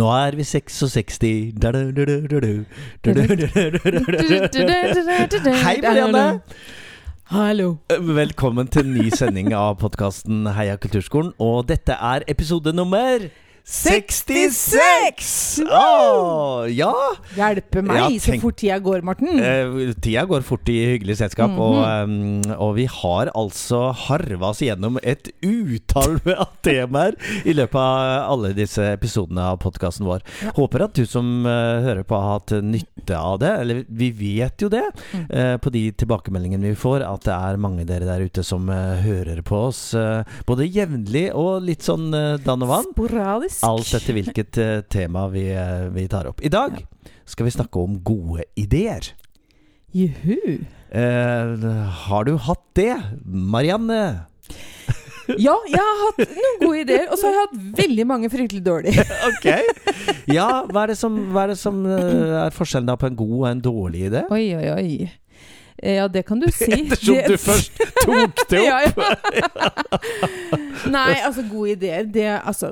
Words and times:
Nå 0.00 0.06
er 0.16 0.36
vi 0.38 0.44
66 0.48 1.18
Hei, 5.60 5.80
Marianne! 5.82 6.40
Hallo. 7.30 7.66
Velkommen 8.16 8.70
til 8.72 8.86
en 8.86 8.94
ny 8.96 9.10
sending 9.12 9.52
av 9.52 9.76
podkasten 9.82 10.48
Heia 10.56 10.78
kulturskolen. 10.80 11.34
Og 11.36 11.68
dette 11.68 11.92
er 11.92 12.24
episode 12.32 12.72
nummer 12.72 13.28
66! 13.70 15.60
Oh, 15.70 16.66
ja! 16.66 16.90
Hjelpe 17.36 17.84
meg 17.86 18.00
Ja, 18.00 18.08
så 18.18 18.34
fort 18.42 18.56
tida 18.58 18.80
går, 18.82 19.04
Morten. 19.06 19.30
Eh, 19.38 19.92
tida 20.02 20.24
går 20.26 20.42
fort 20.42 20.66
i 20.72 20.74
hyggelig 20.96 21.20
selskap, 21.20 21.54
og, 21.54 21.78
eh, 21.84 22.56
og 22.56 22.74
vi 22.80 22.88
har 22.90 23.30
altså 23.38 23.92
harva 23.94 24.50
oss 24.50 24.64
gjennom 24.64 24.98
et 25.06 25.30
utall 25.46 26.18
av 26.34 26.50
temaer 26.66 27.14
i 27.46 27.54
løpet 27.54 27.78
av 27.78 28.32
alle 28.32 28.50
disse 28.58 28.82
episodene 28.96 29.52
av 29.52 29.60
podkasten 29.62 30.08
vår. 30.08 30.26
Håper 30.58 30.86
at 30.88 30.98
du 30.98 31.06
som 31.06 31.46
uh, 31.46 31.78
hører 31.84 32.02
på, 32.02 32.18
har 32.18 32.40
hatt 32.40 32.56
nytte 32.66 33.14
av 33.14 33.38
det. 33.42 33.52
Eller 33.62 33.84
vi 33.86 34.10
vet 34.16 34.66
jo 34.66 34.70
det, 34.72 34.82
eh, 35.28 35.54
på 35.62 35.70
de 35.70 35.84
tilbakemeldingene 35.94 36.72
vi 36.72 36.78
får, 36.78 37.06
at 37.06 37.26
det 37.28 37.36
er 37.38 37.62
mange 37.62 37.86
dere 37.86 38.08
der 38.08 38.26
ute 38.26 38.42
som 38.46 38.66
uh, 38.66 38.98
hører 38.98 39.44
på 39.46 39.62
oss 39.70 39.80
både 40.46 40.66
jevnlig 40.66 41.28
og 41.36 41.62
litt 41.64 41.84
sånn 41.86 42.10
uh, 42.14 42.34
dann 42.42 42.66
og 42.66 42.74
vann. 42.74 42.90
Sporadisk. 42.96 43.59
Alt 43.66 43.92
etter 43.96 44.16
hvilket 44.16 44.58
eh, 44.60 44.80
tema 44.88 45.26
vi, 45.32 45.48
eh, 45.52 45.88
vi 45.92 46.06
tar 46.10 46.28
opp. 46.30 46.40
I 46.44 46.52
dag 46.52 46.78
skal 47.28 47.46
vi 47.46 47.54
snakke 47.54 47.82
om 47.82 47.98
gode 48.04 48.46
ideer. 48.58 49.12
Juhu. 49.92 50.64
Eh, 50.90 51.68
har 52.06 52.24
du 52.24 52.36
hatt 52.36 52.64
det, 52.78 52.94
Marianne? 53.24 54.02
Ja, 55.38 55.52
jeg 55.70 55.78
har 55.78 55.98
hatt 56.00 56.32
noen 56.34 56.56
gode 56.58 56.78
ideer, 56.82 57.04
og 57.06 57.18
så 57.20 57.28
har 57.28 57.36
jeg 57.36 57.44
hatt 57.44 57.76
veldig 57.78 58.06
mange 58.10 58.30
fryktelig 58.32 58.64
dårlige. 58.66 59.04
Ok. 59.28 59.46
Ja, 60.26 60.64
hva 60.66 60.82
er 60.82 60.90
det 60.90 60.96
som, 60.98 61.20
hva 61.30 61.44
er, 61.44 61.52
det 61.52 61.60
som 61.60 61.84
eh, 61.86 62.32
er 62.48 62.56
forskjellen 62.56 62.88
da 62.90 62.96
på 62.98 63.06
en 63.06 63.18
god 63.18 63.36
og 63.36 63.46
en 63.52 63.62
dårlig 63.62 64.08
idé? 64.08 64.24
Oi, 64.34 64.48
oi, 64.58 64.66
oi. 64.74 64.90
Eh, 65.82 65.94
Ja, 65.96 66.08
det 66.08 66.26
kan 66.28 66.38
du 66.40 66.46
si. 66.52 66.66
Ettersom 66.70 67.14
Det- 67.16 67.28
du 67.28 67.36
først 67.40 67.72
tok 68.04 68.48
det 68.50 68.60
opp. 68.66 68.66
ja. 68.66 68.80
Nei, 70.90 71.14
altså, 71.24 71.42
gode 71.50 71.74
ideer 71.76 72.04
det, 72.08 72.26
Altså, 72.44 72.70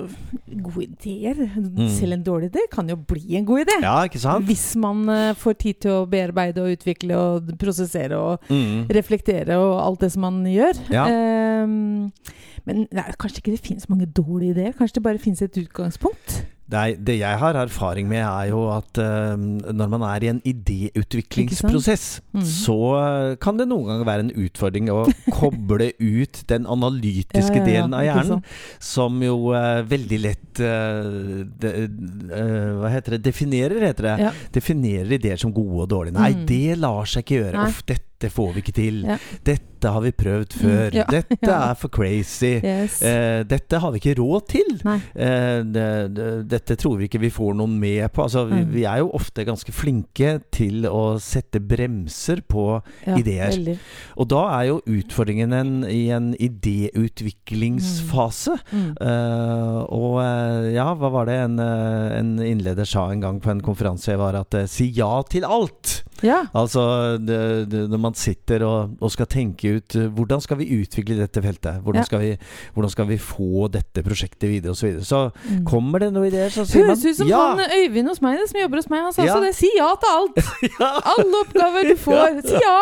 gode 0.63 0.87
ideer 0.87 1.43
Selv 1.93 2.13
en 2.17 2.23
dårlig 2.25 2.51
idé 2.53 2.65
kan 2.73 2.89
jo 2.89 2.97
bli 2.97 3.37
en 3.39 3.45
god 3.49 3.65
idé. 3.67 3.77
Ja, 3.85 3.97
ikke 4.09 4.21
sant? 4.23 4.47
Hvis 4.49 4.65
man 4.81 5.05
uh, 5.09 5.35
får 5.39 5.59
tid 5.61 5.81
til 5.85 5.91
å 5.93 6.07
bearbeide 6.11 6.63
og 6.65 6.73
utvikle 6.77 7.17
og 7.19 7.53
prosessere 7.61 8.17
og 8.19 8.45
Mm. 8.49 8.87
reflektere 8.95 9.57
og 9.59 9.75
alt 9.83 10.01
det 10.01 10.13
som 10.13 10.23
man 10.23 10.39
gjør. 10.47 10.79
Ja. 10.93 11.05
Um, 11.65 12.11
men 12.67 12.87
nei, 12.93 13.05
kanskje 13.21 13.41
ikke 13.43 13.53
det 13.57 13.61
finnes 13.65 13.89
mange 13.91 14.07
dårlige 14.07 14.55
ideer. 14.55 14.73
Kanskje 14.79 14.95
det 14.99 15.03
bare 15.05 15.19
finnes 15.23 15.43
et 15.45 15.57
utgangspunkt. 15.61 16.43
Nei, 16.69 16.89
det 17.01 17.15
jeg 17.17 17.39
har 17.41 17.57
erfaring 17.57 18.09
med, 18.11 18.21
er 18.21 18.51
jo 18.51 18.67
at 18.75 18.99
uh, 19.01 19.33
når 19.39 19.89
man 19.95 20.03
er 20.05 20.25
i 20.27 20.31
en 20.35 20.41
idéutviklingsprosess, 20.45 22.21
mm. 22.37 22.43
så 22.45 22.77
eh, 22.99 23.37
kan 23.41 23.57
det 23.57 23.65
noen 23.71 23.87
ganger 23.89 24.09
være 24.09 24.27
en 24.27 24.33
utfordring 24.45 24.91
å 24.93 24.99
koble 25.39 25.91
ut 25.97 26.43
den 26.53 26.69
analytiske 26.69 27.57
Ja, 27.57 27.63
ja, 27.63 27.67
delen 27.71 27.97
av 27.97 28.05
hjernen, 28.05 28.43
som 28.85 29.17
jo 29.25 29.39
uh, 29.55 29.81
veldig 29.89 30.19
lett 30.21 30.61
uh, 30.61 31.41
de, 31.63 31.73
Hva 32.83 32.93
heter 32.93 33.17
det? 33.17 33.23
Definerer, 33.31 33.81
heter 33.89 34.11
det. 34.11 34.35
Definerer 34.59 35.17
ideer 35.17 35.41
som 35.41 35.55
gode 35.57 35.87
og 35.87 35.91
dårlige. 35.95 36.19
Nei, 36.19 36.35
Mm. 36.39 36.45
det 36.47 36.77
lar 36.79 37.09
seg 37.09 37.25
ikke 37.25 37.41
gjøre. 37.41 37.65
Uff, 37.69 37.81
dette 37.89 38.08
får 38.27 38.51
vi 38.57 38.59
ikke 38.65 38.75
til. 38.75 38.97
Ja. 39.07 39.15
Dette 39.47 39.65
har 39.95 40.03
vi 40.03 40.11
prøvd 40.11 40.51
før. 40.59 40.89
Mm, 40.91 40.97
ja, 40.99 41.05
Dette 41.07 41.37
ja. 41.53 41.59
er 41.71 41.75
for 41.79 41.89
crazy. 41.95 42.59
Yes. 42.59 42.97
Eh, 43.07 43.45
dette 43.47 43.79
har 43.79 43.93
vi 43.95 43.99
ikke 44.03 44.17
råd 44.19 44.43
til. 44.51 44.73
Eh, 44.83 45.63
det, 45.63 45.85
det, 46.17 46.27
dette 46.51 46.75
tror 46.83 46.97
vi 46.99 47.05
ikke 47.07 47.21
vi 47.23 47.31
får 47.31 47.55
noen 47.61 47.77
med 47.79 48.03
på. 48.11 48.23
Altså, 48.27 48.43
vi, 48.51 48.57
Mm. 48.59 48.73
vi 48.75 48.83
er 48.91 48.99
jo 49.05 49.13
ofte 49.15 49.45
ganske 49.47 49.71
flinke 49.71 50.33
til 50.51 50.83
å 50.91 51.05
sette 51.23 51.61
bremser 51.63 52.41
på 52.51 52.65
ideer. 53.07 53.55
Veldig. 53.55 53.77
Og 54.19 54.27
da 54.35 54.43
er 54.59 54.65
jo 54.73 54.81
utfordringen 54.99 55.53
en, 55.55 55.71
i 55.87 56.09
en 56.11 56.33
idéutviklingsfase. 57.39 58.57
Mm. 58.73 58.91
Eh, 59.01 59.79
og 59.95 60.19
eh, 60.25 60.73
ja, 60.75 60.89
hva 60.99 61.11
var 61.15 61.27
det 61.31 61.39
en, 61.45 61.59
eh, 61.63 62.19
en 62.19 62.35
innleder 62.43 62.85
sa 62.89 63.07
en 63.13 63.23
gang 63.23 63.39
på 63.45 63.51
en 63.55 63.63
konferanse, 63.65 64.17
var 64.19 64.35
at 64.43 64.55
eh, 64.59 64.67
si 64.71 64.91
ja 64.97 65.23
til 65.31 65.47
alt. 65.47 66.01
Ja. 66.27 66.41
Altså 66.57 66.83
det, 67.23 67.39
det, 67.71 67.85
når 67.93 68.01
man 68.03 68.15
sitter 68.19 68.65
og, 68.67 68.97
og 69.01 69.11
skal 69.15 69.27
tenke 69.31 69.77
ut 69.79 69.95
eh, 69.99 70.09
hvordan 70.11 70.41
skal 70.43 70.59
vi 70.59 70.67
utvikle 70.81 71.19
dette 71.21 71.43
feltet? 71.45 71.79
Hvordan, 71.85 72.01
Ja. 72.03 72.07
skal, 72.09 72.21
vi, 72.25 72.31
hvordan 72.75 72.91
skal 72.91 73.07
vi 73.11 73.19
få 73.23 73.69
dette 73.71 74.03
prosjektet 74.07 74.49
videre 74.51 74.73
osv. 74.75 74.79
Så, 74.79 74.87
videre. 74.87 75.05
så 75.05 75.21
Mm. 75.49 75.65
kommer 75.65 75.99
det 76.03 76.09
noen 76.13 76.27
ideer, 76.31 76.51
så 76.51 76.65
sier 76.67 76.83
man 76.87 76.97
Høres 76.97 77.05
ut 77.07 77.17
som 77.21 77.29
ja! 77.31 77.39
han 77.55 77.61
Øyvind 77.79 78.09
hos 78.11 78.21
meg, 78.25 78.39
som 78.51 78.61
jobber 78.61 78.81
hos 78.83 78.89
meg. 78.91 79.03
Han 79.07 79.13
sa 79.15 79.23
også 79.23 79.41
det. 79.45 79.55
Si 79.59 79.71
ja 79.77 79.89
til 80.03 80.11
alt! 80.11 80.41
Alle 81.13 81.41
oppgaver 81.45 81.89
du 81.93 81.97
får. 82.09 82.41
Si 82.47 82.55
ja! 82.63 82.79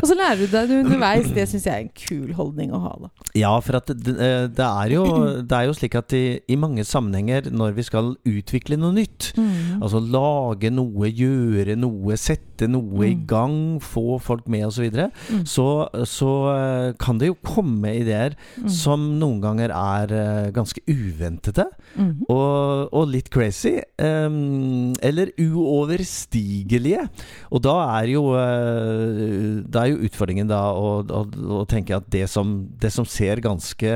Og 0.00 0.06
så 0.06 0.14
lærer 0.18 0.40
du 0.42 0.46
deg 0.52 0.68
det 0.70 0.78
underveis. 0.84 1.30
Det 1.34 1.46
syns 1.50 1.66
jeg 1.66 1.74
er 1.74 1.84
en 1.86 1.92
kul 1.96 2.32
holdning 2.38 2.74
å 2.76 2.80
ha. 2.84 2.92
da. 3.04 3.10
Ja, 3.38 3.52
for 3.64 3.78
at 3.80 3.90
det, 3.90 4.14
eh, 4.16 4.46
det, 4.50 4.66
er 4.66 4.94
jo, 4.96 5.04
det 5.46 5.56
er 5.56 5.68
jo 5.70 5.74
slik 5.78 5.94
at 5.98 6.12
i, 6.16 6.24
i 6.50 6.56
mange 6.60 6.84
sammenhenger 6.86 7.50
når 7.54 7.74
vi 7.78 7.86
skal 7.86 8.12
utvikle 8.28 8.78
noe 8.80 8.94
nytt, 8.96 9.30
Mm. 9.40 9.80
altså 9.84 10.00
lage 10.02 10.70
noe, 10.74 11.06
gjøre 11.14 11.76
noe, 11.78 12.16
sette 12.18 12.66
noe 12.68 12.79
i 12.80 13.14
Mm. 13.14 13.26
gang, 13.26 13.56
få 13.80 14.18
folk 14.20 14.48
med 14.48 14.66
osv., 14.66 14.80
så, 14.80 14.82
videre, 14.88 15.10
Mm. 15.30 15.44
så 15.46 15.66
så 16.08 16.30
eh, 16.54 16.92
kan 16.98 17.18
det 17.18 17.28
jo 17.28 17.36
komme 17.44 17.92
ideer 18.00 18.34
Mm. 18.60 18.68
som 18.68 19.18
noen 19.20 19.40
ganger 19.42 19.70
er 19.70 20.12
eh, 20.12 20.50
ganske 20.50 20.80
uventete. 20.88 21.66
Mhm. 21.96 22.24
Og, 22.30 22.88
og 22.92 23.08
litt 23.08 23.30
crazy. 23.30 23.80
Um, 23.98 24.92
eller 25.02 25.30
uoverstigelige. 25.38 27.08
Og 27.50 27.62
da 27.64 27.74
er 28.00 28.08
jo 28.14 28.22
eh, 28.38 29.62
Da 29.70 29.84
er 29.84 29.92
jo 29.94 30.02
utfordringen 30.08 30.48
da 30.50 30.60
å, 30.72 31.00
å, 31.04 31.22
å 31.60 31.66
tenke 31.70 31.96
at 31.96 32.08
det 32.10 32.26
som, 32.30 32.68
det 32.80 32.92
som 32.94 33.04
ser 33.08 33.40
ganske 33.44 33.90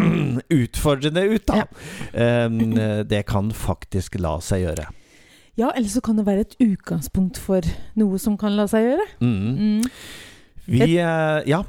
utfordrende 0.62 1.26
ut, 1.34 1.46
da, 1.46 1.64
um, 2.46 2.58
det 3.08 3.24
kan 3.28 3.50
faktisk 3.54 4.18
la 4.20 4.38
seg 4.44 4.64
gjøre. 4.66 4.88
Ja, 5.56 5.70
eller 5.74 5.88
så 5.88 6.02
kan 6.04 6.16
det 6.18 6.26
være 6.26 6.40
et 6.44 6.56
utgangspunkt 6.60 7.38
for 7.40 7.64
noe 7.96 8.18
som 8.20 8.36
kan 8.36 8.56
la 8.56 8.66
seg 8.68 8.84
gjøre. 8.90 9.06
Mm. 9.20 9.56
Mm. 9.56 9.90
Vi 10.66 10.96
eh, 10.98 11.42
Ja. 11.48 11.62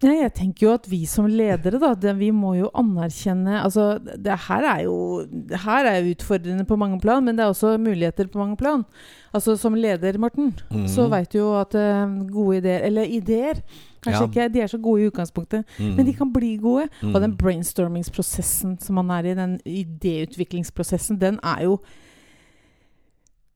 Nei, 0.00 0.14
jeg 0.22 0.32
tenker 0.32 0.64
jo 0.64 0.70
at 0.78 0.86
vi 0.88 1.02
som 1.04 1.26
ledere, 1.28 1.76
da, 1.76 1.90
det, 1.94 2.14
vi 2.16 2.30
må 2.32 2.54
jo 2.56 2.70
anerkjenne 2.72 3.58
Altså, 3.60 3.98
det 4.00 4.32
her 4.46 4.64
er 4.64 4.78
jo 4.86 4.94
det 5.28 5.58
her 5.60 5.84
er 5.90 6.06
utfordrende 6.08 6.64
på 6.64 6.78
mange 6.80 6.96
plan, 7.02 7.20
men 7.22 7.36
det 7.36 7.44
er 7.44 7.50
også 7.52 7.74
muligheter 7.76 8.30
på 8.32 8.38
mange 8.40 8.56
plan. 8.56 8.86
Altså 9.36 9.58
som 9.60 9.74
leder, 9.76 10.16
Morten, 10.18 10.54
Mm. 10.70 10.86
så 10.88 11.04
veit 11.12 11.28
du 11.34 11.38
jo 11.42 11.50
at 11.60 11.74
eh, 11.76 12.06
gode 12.32 12.62
ideer 12.62 12.80
Eller 12.86 13.04
ideer 13.04 13.60
Kanskje 14.00 14.22
Ja. 14.22 14.26
ikke 14.30 14.48
de 14.54 14.60
er 14.60 14.66
så 14.72 14.78
gode 14.80 15.02
i 15.02 15.10
utgangspunktet, 15.10 15.64
Mm. 15.78 15.96
men 15.96 16.06
de 16.06 16.12
kan 16.14 16.32
bli 16.32 16.56
gode. 16.56 16.88
Mm. 17.02 17.14
Og 17.14 17.20
den 17.20 17.36
brainstormingsprosessen 17.36 18.78
som 18.80 18.94
man 18.94 19.10
er 19.10 19.24
i, 19.32 19.34
den 19.34 19.60
idéutviklingsprosessen, 19.66 21.18
den 21.20 21.38
er 21.42 21.62
jo 21.64 21.78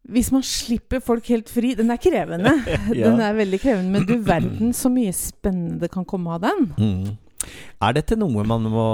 hvis 0.08 0.30
man 0.32 0.42
slipper 0.42 1.00
folk 1.04 1.26
helt 1.28 1.48
fri 1.52 1.74
Den 1.78 1.91
er 1.94 2.00
krevende. 2.00 2.52
Ja. 2.98 3.10
Den 3.10 3.20
er 3.20 3.34
veldig 3.36 3.60
krevende, 3.60 3.91
men 3.92 4.06
du 4.08 4.16
verden 4.24 4.72
så 4.74 4.88
mye 4.92 5.12
spennende 5.12 5.88
kan 5.92 6.04
komme 6.08 6.34
av 6.38 6.41
den. 6.46 6.72
Mm. 6.78 7.19
Er 7.84 7.92
dette 7.98 8.16
noe 8.19 8.44
man 8.48 8.64
må 8.72 8.86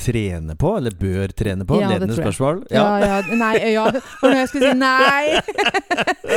trene 0.00 0.54
på, 0.56 0.70
eller 0.78 0.94
bør 0.96 1.32
trene 1.36 1.66
på? 1.68 1.76
Ja, 1.82 1.88
Ledende 1.90 2.14
spørsmål? 2.16 2.62
Ja, 2.72 2.84
ja, 3.02 3.16
nei, 3.36 3.52
ja, 3.74 3.84
det 3.92 4.00
jeg 4.38 4.48
skulle 4.48 4.70
si 4.70 4.78
nei! 4.78 5.24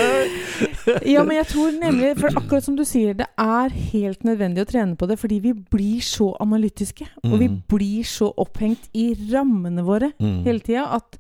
ja, 1.13 1.23
men 1.23 1.38
jeg 1.38 1.47
tror 1.51 1.75
nemlig, 1.77 2.09
for 2.19 2.33
akkurat 2.41 2.65
som 2.65 2.75
du 2.77 2.83
sier, 2.88 3.13
det 3.17 3.27
er 3.39 3.73
helt 3.94 4.25
nødvendig 4.27 4.65
å 4.65 4.69
trene 4.69 4.97
på 5.00 5.07
det, 5.09 5.19
fordi 5.21 5.39
vi 5.45 5.53
blir 5.55 6.01
så 6.03 6.31
analytiske, 6.44 7.07
og 7.23 7.38
vi 7.39 7.47
Mm. 7.53 7.61
blir 7.69 8.03
så 8.03 8.33
opphengt 8.38 8.89
i 8.94 9.13
rammene 9.31 9.83
våre 9.85 10.11
Mm. 10.19 10.44
hele 10.44 10.59
tida 10.59 10.88
at 10.97 11.17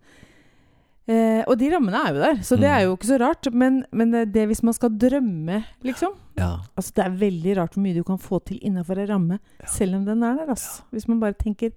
eh, 1.07 1.43
Og 1.47 1.57
de 1.59 1.69
rammene 1.73 1.99
er 2.05 2.13
jo 2.13 2.19
der, 2.21 2.35
så 2.43 2.55
det 2.59 2.69
Mm. 2.69 2.75
er 2.77 2.81
jo 2.85 2.95
ikke 2.95 3.07
så 3.11 3.19
rart. 3.19 3.53
Men, 3.53 3.85
men 3.91 4.11
det, 4.11 4.31
det 4.33 4.47
hvis 4.47 4.63
man 4.63 4.73
skal 4.73 4.89
drømme, 4.89 5.63
liksom 5.83 6.11
Ja. 6.37 6.57
Altså 6.77 6.91
Det 6.95 7.05
er 7.05 7.09
veldig 7.19 7.57
rart 7.57 7.73
hvor 7.75 7.81
mye 7.83 7.93
du 7.95 8.03
kan 8.03 8.17
få 8.17 8.39
til 8.45 8.59
innafor 8.63 8.97
ei 8.97 9.05
ramme, 9.05 9.39
selv 9.67 9.95
om 9.95 10.05
den 10.05 10.23
er 10.23 10.35
der. 10.35 10.49
Altså. 10.49 10.81
Hvis 10.91 11.07
man 11.07 11.19
bare 11.19 11.33
tenker 11.33 11.71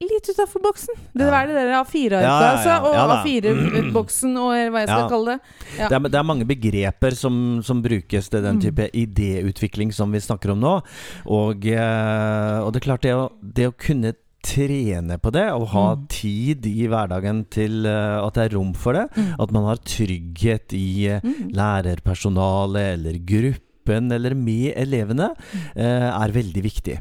litt 0.00 0.28
utafor 0.28 0.60
boksen. 0.60 0.94
Det 1.16 1.24
Ja. 1.24 1.40
er 1.42 1.46
det 1.46 1.54
der 1.56 1.72
A4-arket, 1.82 2.10
Ja, 2.12 2.20
ja, 2.20 2.40
ja. 2.40 2.52
altså. 2.52 2.84
Og 2.84 2.94
Ja. 2.94 3.22
A4-boksen, 3.24 4.36
og 4.36 4.50
hva 4.70 4.78
jeg 4.80 4.88
skal 4.88 5.00
Ja. 5.00 5.08
kalle 5.08 5.26
det. 5.26 5.40
Ja. 5.78 5.88
Det, 5.88 5.94
er, 5.96 6.08
det 6.08 6.14
er 6.14 6.22
mange 6.22 6.44
begreper 6.44 7.14
som, 7.16 7.62
som 7.62 7.82
brukes 7.82 8.28
til 8.28 8.42
den 8.42 8.56
Mm. 8.56 8.60
type 8.60 8.90
idéutvikling 8.92 9.92
som 9.94 10.12
vi 10.12 10.18
snakker 10.20 10.50
om 10.52 10.60
nå. 10.60 10.82
Og, 11.26 11.64
eh, 11.66 12.60
og 12.60 12.72
det 12.72 12.82
er 12.82 12.86
klart, 12.86 13.00
det 13.02 13.12
å, 13.14 13.32
det 13.42 13.66
å 13.68 13.72
kunne 13.76 14.12
trene 14.46 15.18
på 15.22 15.32
det, 15.34 15.44
og 15.52 15.66
ha 15.74 15.84
Mm. 15.96 16.06
tid 16.12 16.66
i 16.70 16.86
hverdagen 16.86 17.44
til 17.50 17.84
uh, 17.86 18.22
at 18.26 18.34
det 18.38 18.44
er 18.46 18.56
rom 18.56 18.72
for 18.74 18.92
det, 18.94 19.06
Mm. 19.16 19.34
at 19.42 19.52
man 19.52 19.64
har 19.70 19.76
trygghet 19.82 20.72
i 20.72 21.08
uh, 21.10 21.20
Mm. 21.26 21.50
lærerpersonale 21.52 22.92
eller 22.94 23.18
gruppe 23.26 23.62
gruppen 23.86 24.10
eller 24.10 24.34
med 24.34 24.72
elevene 24.74 25.28
eh, 25.76 26.08
er 26.10 26.32
veldig 26.34 26.62
viktig. 26.64 26.96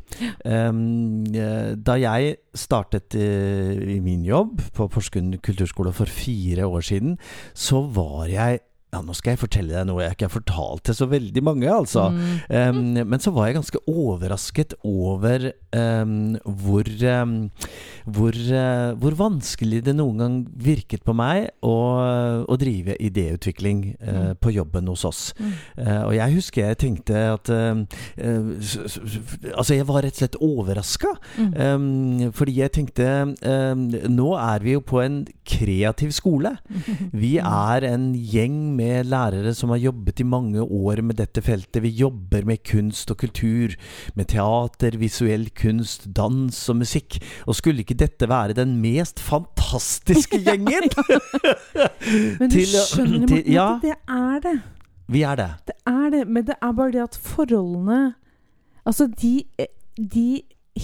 Da 1.82 1.96
jeg 1.98 2.36
startet 2.54 3.16
i 3.18 3.98
min 4.06 4.22
jobb 4.28 4.62
på 4.76 4.86
Porsgrunn 4.94 5.34
kulturskole 5.42 5.92
for 5.98 6.06
fire 6.06 6.68
år 6.70 6.86
siden, 6.86 7.18
så 7.58 7.82
var 7.90 8.28
jeg 8.30 8.60
ja, 8.96 9.02
nå 9.04 9.16
skal 9.18 9.36
jeg 9.36 9.42
fortelle 9.44 9.76
deg 9.76 9.88
noe 9.90 10.06
jeg 10.06 10.16
ikke 10.16 10.30
har 10.30 10.36
fortalt 10.38 10.86
til 10.88 10.98
så 10.98 11.08
veldig 11.12 11.44
mange, 11.46 11.68
altså. 11.72 12.08
Mm. 12.16 12.24
Um, 12.50 13.10
men 13.12 13.22
så 13.24 13.34
var 13.36 13.50
jeg 13.50 13.60
ganske 13.60 13.82
overrasket 13.92 14.76
over 14.88 15.50
um, 15.76 16.36
hvor, 16.64 16.90
um, 17.12 17.36
hvor, 18.08 18.36
uh, 18.36 18.92
hvor 19.02 19.18
vanskelig 19.20 19.84
det 19.86 19.96
noen 19.98 20.22
gang 20.22 20.38
virket 20.66 21.04
på 21.06 21.16
meg 21.18 21.50
å, 21.66 21.76
å 22.48 22.60
drive 22.62 22.98
idéutvikling 23.04 23.88
uh, 24.00 24.14
Mm. 24.16 24.36
på 24.40 24.52
jobben 24.54 24.88
hos 24.88 25.04
oss. 25.08 25.22
Mm. 25.40 25.52
Uh, 25.76 26.02
og 26.08 26.14
jeg 26.16 26.36
husker 26.38 26.68
jeg 26.70 26.78
tenkte 26.82 27.20
at 27.36 27.50
Altså, 29.56 29.76
jeg 29.76 29.88
var 29.88 30.04
rett 30.06 30.16
og 30.16 30.22
slett 30.22 30.38
overraska. 30.44 31.12
Mm. 31.38 32.32
Fordi 32.36 32.54
jeg 32.60 32.72
tenkte 32.76 33.08
Nå 34.12 34.28
er 34.40 34.64
vi 34.64 34.76
jo 34.76 34.82
på 34.86 35.02
en 35.04 35.18
kreativ 35.48 36.14
skole. 36.16 36.56
Vi 37.26 37.36
er 37.42 37.86
en 37.90 38.08
gjeng 38.16 38.58
med 38.78 38.85
lærere 39.06 39.54
som 39.58 39.70
har 39.74 39.80
jobbet 39.82 40.20
i 40.22 40.26
mange 40.28 40.62
år 40.64 41.02
med 41.06 41.18
dette 41.20 41.42
feltet. 41.46 41.82
Vi 41.84 41.90
jobber 42.00 42.46
med 42.46 42.62
kunst 42.68 43.12
og 43.12 43.18
kultur, 43.22 43.76
med 44.16 44.30
teater, 44.32 44.98
visuell 45.02 45.48
kunst, 45.58 46.08
dans 46.16 46.62
og 46.70 46.80
musikk. 46.82 47.20
Og 47.48 47.56
skulle 47.60 47.84
ikke 47.86 47.98
dette 48.00 48.30
være 48.30 48.54
den 48.58 48.78
mest 48.84 49.20
fantastiske 49.24 50.40
gjengen? 50.48 50.90
Men 52.40 52.50
du 52.50 52.56
til- 52.56 52.76
skjønner, 52.88 53.26
Morten, 53.28 53.52
ja. 53.54 53.68
at 53.76 53.82
det 53.86 53.96
er 54.08 54.40
det. 54.50 54.56
Vi 55.08 55.22
er 55.22 55.36
det. 55.38 55.50
Det 55.70 55.76
er 55.86 56.10
det, 56.10 56.24
men 56.28 56.46
det 56.48 56.56
er 56.62 56.72
bare 56.74 56.92
det 56.96 57.02
at 57.04 57.18
forholdene 57.22 58.14
Altså, 58.86 59.06
de, 59.22 59.44
de 60.14 60.42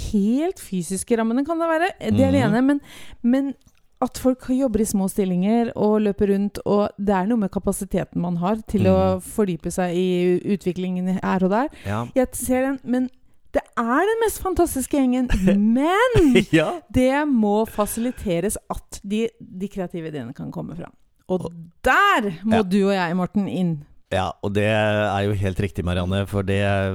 helt 0.09 0.59
fysiske 0.62 1.18
rammene 1.19 1.44
kan 1.45 1.59
det 1.62 1.68
være, 1.69 1.89
det 2.13 2.21
er 2.25 2.31
det 2.31 2.39
Mhm. 2.45 2.53
ene, 2.53 2.62
men, 2.62 2.80
men 3.24 3.53
at 4.01 4.18
folk 4.18 4.48
jobber 4.50 4.81
i 4.81 4.86
små 4.89 5.07
stillinger 5.12 5.71
og 5.75 6.01
løper 6.01 6.31
rundt, 6.33 6.57
og 6.65 6.89
det 6.98 7.13
er 7.15 7.27
noe 7.30 7.38
med 7.38 7.51
kapasiteten 7.53 8.21
man 8.21 8.38
har 8.42 8.56
til 8.68 8.88
å 8.89 8.98
Mhm. 9.15 9.21
fordype 9.21 9.71
seg 9.71 9.95
i 9.95 10.39
utviklingen 10.56 11.19
her 11.21 11.44
og 11.44 11.50
der. 11.51 11.69
Ja. 11.86 12.06
Jeg 12.15 12.27
ser 12.33 12.62
den, 12.62 12.80
men 12.83 13.09
det 13.53 13.62
er 13.77 14.00
den 14.07 14.19
mest 14.24 14.42
fantastiske 14.42 14.95
gjengen. 14.98 15.27
Men 15.75 16.36
ja. 16.51 16.80
det 16.92 17.27
må 17.27 17.65
fasiliteres 17.68 18.57
at 18.71 19.01
de, 19.03 19.27
de 19.39 19.68
kreative 19.68 20.07
ideene 20.07 20.33
kan 20.33 20.51
komme 20.51 20.75
fram. 20.75 20.94
Og 21.30 21.51
der 21.83 22.31
må 22.44 22.56
Ja. 22.57 22.63
du 22.63 22.77
og 22.88 22.94
jeg, 22.95 23.15
Morten, 23.15 23.48
inn. 23.48 23.86
Ja, 24.12 24.28
og 24.44 24.52
det 24.58 24.66
er 24.68 25.22
jo 25.24 25.36
helt 25.40 25.60
riktig, 25.63 25.86
Marianne, 25.88 26.25
for 26.28 26.44
det 26.44 26.60
er 26.68 26.92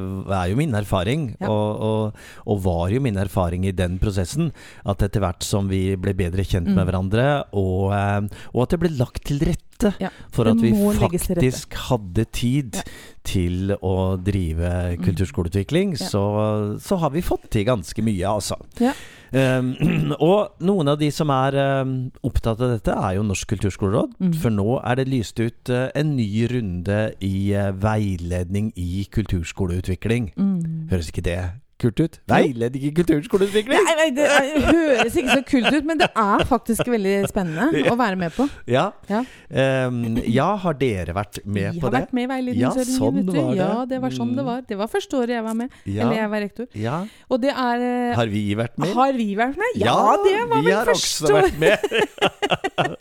jo 0.51 0.57
min 0.59 0.75
erfaring. 0.77 1.31
Ja. 1.41 1.49
Og, 1.49 1.81
og, 1.81 2.19
og 2.45 2.59
var 2.67 2.91
jo 2.93 3.01
min 3.01 3.17
erfaring 3.17 3.65
i 3.65 3.73
den 3.73 3.97
prosessen. 4.03 4.51
At 4.85 5.01
etter 5.07 5.25
hvert 5.25 5.43
som 5.47 5.71
vi 5.73 5.97
ble 5.97 6.13
bedre 6.17 6.45
kjent 6.45 6.69
med 6.69 6.77
Mm. 6.77 6.89
hverandre, 6.91 7.27
og, 7.57 7.93
eh, 7.97 8.45
og 8.53 8.63
at 8.67 8.75
det 8.75 8.81
ble 8.83 8.91
lagt 8.99 9.25
til 9.25 9.41
rette 9.41 9.65
Ja, 10.01 10.09
for 10.33 10.49
at 10.49 10.57
vi 10.63 10.73
faktisk 10.73 11.75
hadde 11.89 12.25
tid 12.33 12.75
Ja. 12.77 12.83
til 13.25 13.77
å 13.83 14.17
drive 14.23 14.97
Mm. 14.97 15.03
kulturskoleutvikling, 15.05 15.97
Ja. 15.99 16.07
så, 16.09 16.79
så 16.81 16.97
har 16.99 17.11
vi 17.11 17.21
fått 17.23 17.51
til 17.51 17.65
ganske 17.67 18.03
mye, 18.03 18.25
altså. 18.27 18.57
Ja. 18.81 18.93
Um, 19.33 19.75
og 20.21 20.53
noen 20.61 20.89
av 20.89 20.99
de 21.01 21.11
som 21.11 21.29
er 21.31 21.83
um, 21.83 22.13
opptatt 22.23 22.61
av 22.63 22.71
dette, 22.77 22.93
er 22.95 23.17
jo 23.17 23.23
Norsk 23.27 23.49
kulturskoleråd. 23.49 24.15
Mm. 24.21 24.35
For 24.35 24.51
nå 24.51 24.81
er 24.85 24.95
det 24.97 25.09
lyst 25.09 25.41
ut 25.41 25.69
uh, 25.69 25.89
en 25.95 26.15
ny 26.17 26.47
runde 26.47 27.13
i 27.21 27.53
uh, 27.53 27.73
veiledning 27.73 28.73
i 28.77 29.05
kulturskoleutvikling. 29.11 30.31
Mm. 30.39 30.89
Høres 30.91 31.11
ikke 31.11 31.25
det 31.27 31.41
kult 31.83 32.01
ut? 32.01 32.15
Veiledning 32.31 32.83
ikke 32.89 33.03
kulturskoleutvikling! 33.03 33.83
Nei, 33.85 33.95
nei, 33.99 34.07
det 34.17 34.27
høres 34.65 35.17
ikke 35.21 35.35
så 35.35 35.43
kult 35.51 35.69
ut, 35.75 35.85
men 35.89 35.99
det 36.01 36.09
er 36.17 36.45
faktisk 36.49 36.89
veldig 36.89 37.15
spennende 37.29 37.83
å 37.93 37.97
være 38.01 38.17
med 38.21 38.33
på. 38.37 38.47
Ja. 38.71 38.87
Ja. 39.11 39.21
Um, 39.87 40.17
ja, 40.25 40.49
har 40.63 40.79
dere 40.81 41.13
vært 41.17 41.43
med 41.45 41.77
Vi 41.77 41.83
på 41.83 41.89
har 41.91 41.97
vært 41.99 42.15
med 42.17 42.25
i 42.25 42.27
Ja, 42.27 42.33
veiledningsordningen. 42.35 42.97
sånn 42.97 43.21
var 43.37 43.51
det. 43.53 43.61
Ja, 43.61 43.85
det 43.93 44.01
var 44.07 44.17
sånn 44.17 44.33
det 44.39 44.47
var. 44.49 44.65
Det 44.73 44.79
var 44.81 44.91
første 44.93 45.21
året 45.21 45.35
jeg 45.37 45.45
var 45.47 45.59
med. 45.61 45.77
Ja. 45.85 46.07
Eller 46.07 46.23
jeg 46.23 46.33
var 46.37 46.45
rektor. 46.47 46.71
ja. 46.87 46.97
Og 47.29 47.41
det 47.43 47.53
er 47.53 47.83
eh, 47.83 48.15
Har 48.17 48.29
vi 48.33 48.43
vært 48.57 48.77
med? 48.81 48.93
Har 48.97 49.13
vi 49.21 49.29
vært 49.39 49.57
med? 49.61 49.77
Ja, 49.83 49.97
det 50.25 50.37
var 50.51 50.63
vi 50.65 50.73
har 50.73 50.91
også 50.93 51.33
vært 51.35 51.59
med. 51.61 51.77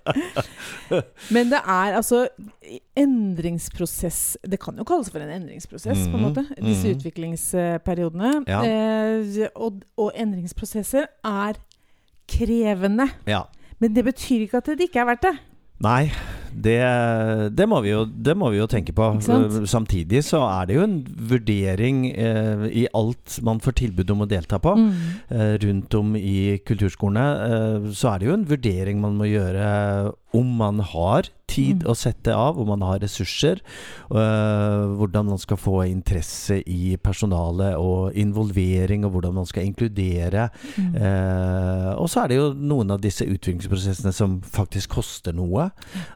Men 1.35 1.51
det 1.53 1.61
er 1.61 1.95
altså 2.01 2.25
endringsprosess 2.97 4.37
Det 4.43 4.59
kan 4.61 4.77
jo 4.77 4.85
kalles 4.87 5.09
for 5.11 5.19
en 5.19 5.29
endringsprosess, 5.29 6.07
på 6.07 6.15
en 6.17 6.21
Mhm, 6.21 6.27
måte. 6.29 6.45
Disse 6.63 6.87
mhm. 6.87 6.97
utviklingsperiodene. 6.97 8.31
Ja. 8.47 8.61
Eh, 8.63 9.47
og, 9.55 9.81
og 9.97 10.11
endringsprosesser 10.15 11.05
er 11.23 11.59
krevende. 12.27 13.09
Ja. 13.27 13.43
Men 13.79 13.95
det 13.95 14.05
betyr 14.07 14.45
ikke 14.45 14.57
at 14.57 14.65
det 14.65 14.87
ikke 14.87 14.99
er 15.03 15.05
verdt 15.11 15.25
det. 15.27 15.35
Nei, 15.83 16.11
det, 16.55 16.79
det, 17.57 17.67
må 17.69 17.81
vi 17.83 17.91
jo, 17.91 18.03
det 18.05 18.35
må 18.37 18.49
vi 18.53 18.59
jo 18.61 18.67
tenke 18.71 18.93
på. 18.95 19.09
Samtidig 19.67 20.23
så 20.27 20.41
er 20.47 20.69
det 20.69 20.77
jo 20.77 20.85
en 20.85 20.97
vurdering 21.31 22.03
eh, 22.11 22.65
i 22.83 22.85
alt 22.95 23.39
man 23.45 23.61
får 23.63 23.77
tilbud 23.83 24.13
om 24.15 24.25
å 24.25 24.29
delta 24.31 24.59
på. 24.63 24.75
Mm. 24.79 24.91
Eh, 25.29 25.53
rundt 25.65 25.97
om 25.99 26.15
i 26.19 26.57
kulturskolene, 26.65 27.25
eh, 27.49 27.89
så 27.95 28.13
er 28.13 28.21
det 28.23 28.29
jo 28.31 28.37
en 28.37 28.47
vurdering 28.49 29.01
man 29.03 29.17
må 29.19 29.29
gjøre 29.29 30.13
om 30.35 30.49
man 30.59 30.81
har 30.83 31.29
tid 31.47 31.83
Mm. 31.85 31.91
å 31.91 31.93
sette 31.95 32.33
av, 32.35 32.57
om 32.59 32.67
man 32.67 32.81
har 32.83 32.99
ressurser. 32.99 33.61
eh, 34.11 34.85
hvordan 34.97 35.25
man 35.29 35.37
skal 35.39 35.57
få 35.57 35.85
interesse 35.87 36.57
i 36.67 36.95
personalet 37.01 37.75
og 37.79 38.13
involvering, 38.13 39.05
og 39.05 39.11
hvordan 39.15 39.33
man 39.33 39.45
skal 39.45 39.63
inkludere. 39.63 40.49
Mm. 40.77 40.95
Eh, 40.95 41.91
og 41.95 42.09
så 42.11 42.23
er 42.23 42.27
det 42.27 42.37
jo 42.37 42.49
noen 42.53 42.91
av 42.91 43.01
disse 43.01 43.25
utviklingsprosessene 43.25 44.13
som 44.13 44.41
faktisk 44.41 44.89
koster 44.97 45.33
noe. 45.33 45.69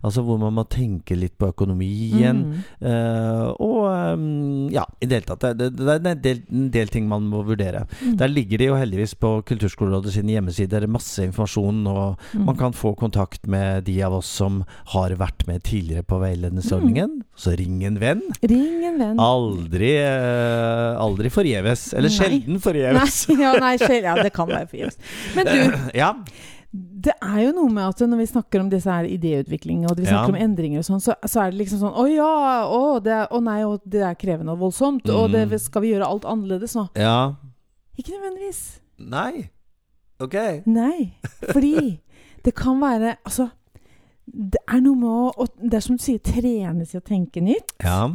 Altså 0.03 0.21
hvor 0.29 0.39
man 0.41 0.53
må 0.55 0.63
tenke 0.69 1.17
litt 1.17 1.35
på 1.41 1.49
økonomien. 1.51 2.43
Mm. 2.45 2.61
Uh, 2.85 3.49
og 3.59 3.83
um, 4.15 4.69
ja, 4.73 4.85
i 5.01 5.09
det 5.09 5.19
hele 5.21 5.29
tatt. 5.33 5.47
Det, 5.59 5.69
det, 5.75 5.87
er 5.97 5.99
en 6.13 6.21
del, 6.23 6.41
en 6.53 6.69
del 6.73 6.91
ting 6.93 7.07
man 7.09 7.25
må 7.31 7.41
vurdere. 7.47 7.85
Mm. 8.03 8.15
Der 8.21 8.31
ligger 8.31 8.61
det 8.61 8.69
jo 8.69 8.77
heldigvis 8.79 9.15
på 9.19 9.33
Kulturskolerådet 9.49 10.13
sine 10.15 10.35
hjemmesider 10.37 10.87
masse 10.89 11.23
informasjon, 11.25 11.83
og 11.89 12.15
Mm. 12.29 12.43
man 12.45 12.55
kan 12.59 12.73
få 12.75 12.91
kontakt 12.99 13.47
med 13.49 13.83
de 13.87 13.95
av 14.05 14.13
oss 14.19 14.27
som 14.39 14.59
har 14.93 15.13
vært 15.17 15.47
med 15.47 15.63
tidligere 15.65 16.03
på 16.05 16.19
veiledningsordningen. 16.21 17.23
Så 17.39 17.55
ring 17.57 17.79
en 17.87 17.97
venn. 18.01 18.21
Ring 18.43 18.83
en 18.85 18.99
venn. 19.01 19.19
Aldri, 19.23 19.95
uh, 20.03 20.99
aldri 21.01 21.31
forgjeves. 21.33 21.87
Eller 21.97 22.09
Nei. 22.11 22.17
sjelden 22.19 22.57
Nei, 22.59 22.61
forgjeves. 22.63 23.17
ja, 23.33 23.53
nei, 23.59 23.73
sjel- 23.81 24.05
ja, 24.05 24.15
det 24.21 24.33
kan 24.35 24.47
være 24.51 24.67
forgjeves. 24.71 24.99
Men 25.35 25.49
du, 25.49 25.77
Ja. 25.99 26.13
Det 26.71 27.15
er 27.25 27.39
jo 27.47 27.51
noe 27.57 27.69
med 27.73 27.81
at 27.89 28.01
når 28.05 28.19
vi 28.21 28.25
snakker 28.29 28.61
om 28.61 28.67
disse 28.69 28.91
her 28.93 29.07
idéutvikling, 29.09 29.87
og 29.89 29.97
vi 29.97 30.03
Ja. 30.05 30.11
snakker 30.21 30.35
om 30.35 30.41
endringer 30.41 30.77
og 30.83 30.85
sånn, 30.85 31.01
så, 31.01 31.15
så 31.25 31.41
er 31.41 31.51
det 31.51 31.57
liksom 31.63 31.79
sånn 31.81 31.95
Å 31.97 32.03
ja, 32.13 32.67
å, 32.69 32.99
det 33.01 33.11
er, 33.15 33.27
å 33.33 33.39
nei, 33.41 33.63
å, 33.65 33.79
det 33.83 34.03
er 34.05 34.13
krevende 34.19 34.53
og 34.53 34.59
voldsomt. 34.59 35.09
Og 35.09 35.31
det, 35.33 35.47
Mm. 35.49 35.57
skal 35.59 35.81
vi 35.81 35.93
gjøre 35.95 36.05
alt 36.07 36.25
annerledes 36.29 36.75
nå? 36.77 36.89
ja. 36.95 37.35
Ikke 37.97 38.13
nødvendigvis. 38.15 38.79
Nei. 38.99 39.49
Ok. 40.21 40.35
Nei. 40.67 41.13
Fordi 41.51 41.99
det 42.45 42.53
kan 42.55 42.79
være 42.79 43.17
Altså, 43.25 43.49
det 44.27 44.61
er 44.69 44.79
noe 44.79 44.95
med 44.95 45.09
å, 45.09 45.33
å 45.35 45.47
Det 45.59 45.73
er 45.73 45.83
som 45.83 45.97
du 45.97 46.03
sier, 46.03 46.19
trene 46.23 46.85
i 46.85 46.97
å 46.97 47.01
tenke 47.03 47.41
nytt. 47.41 47.73
Ja. 47.83 48.05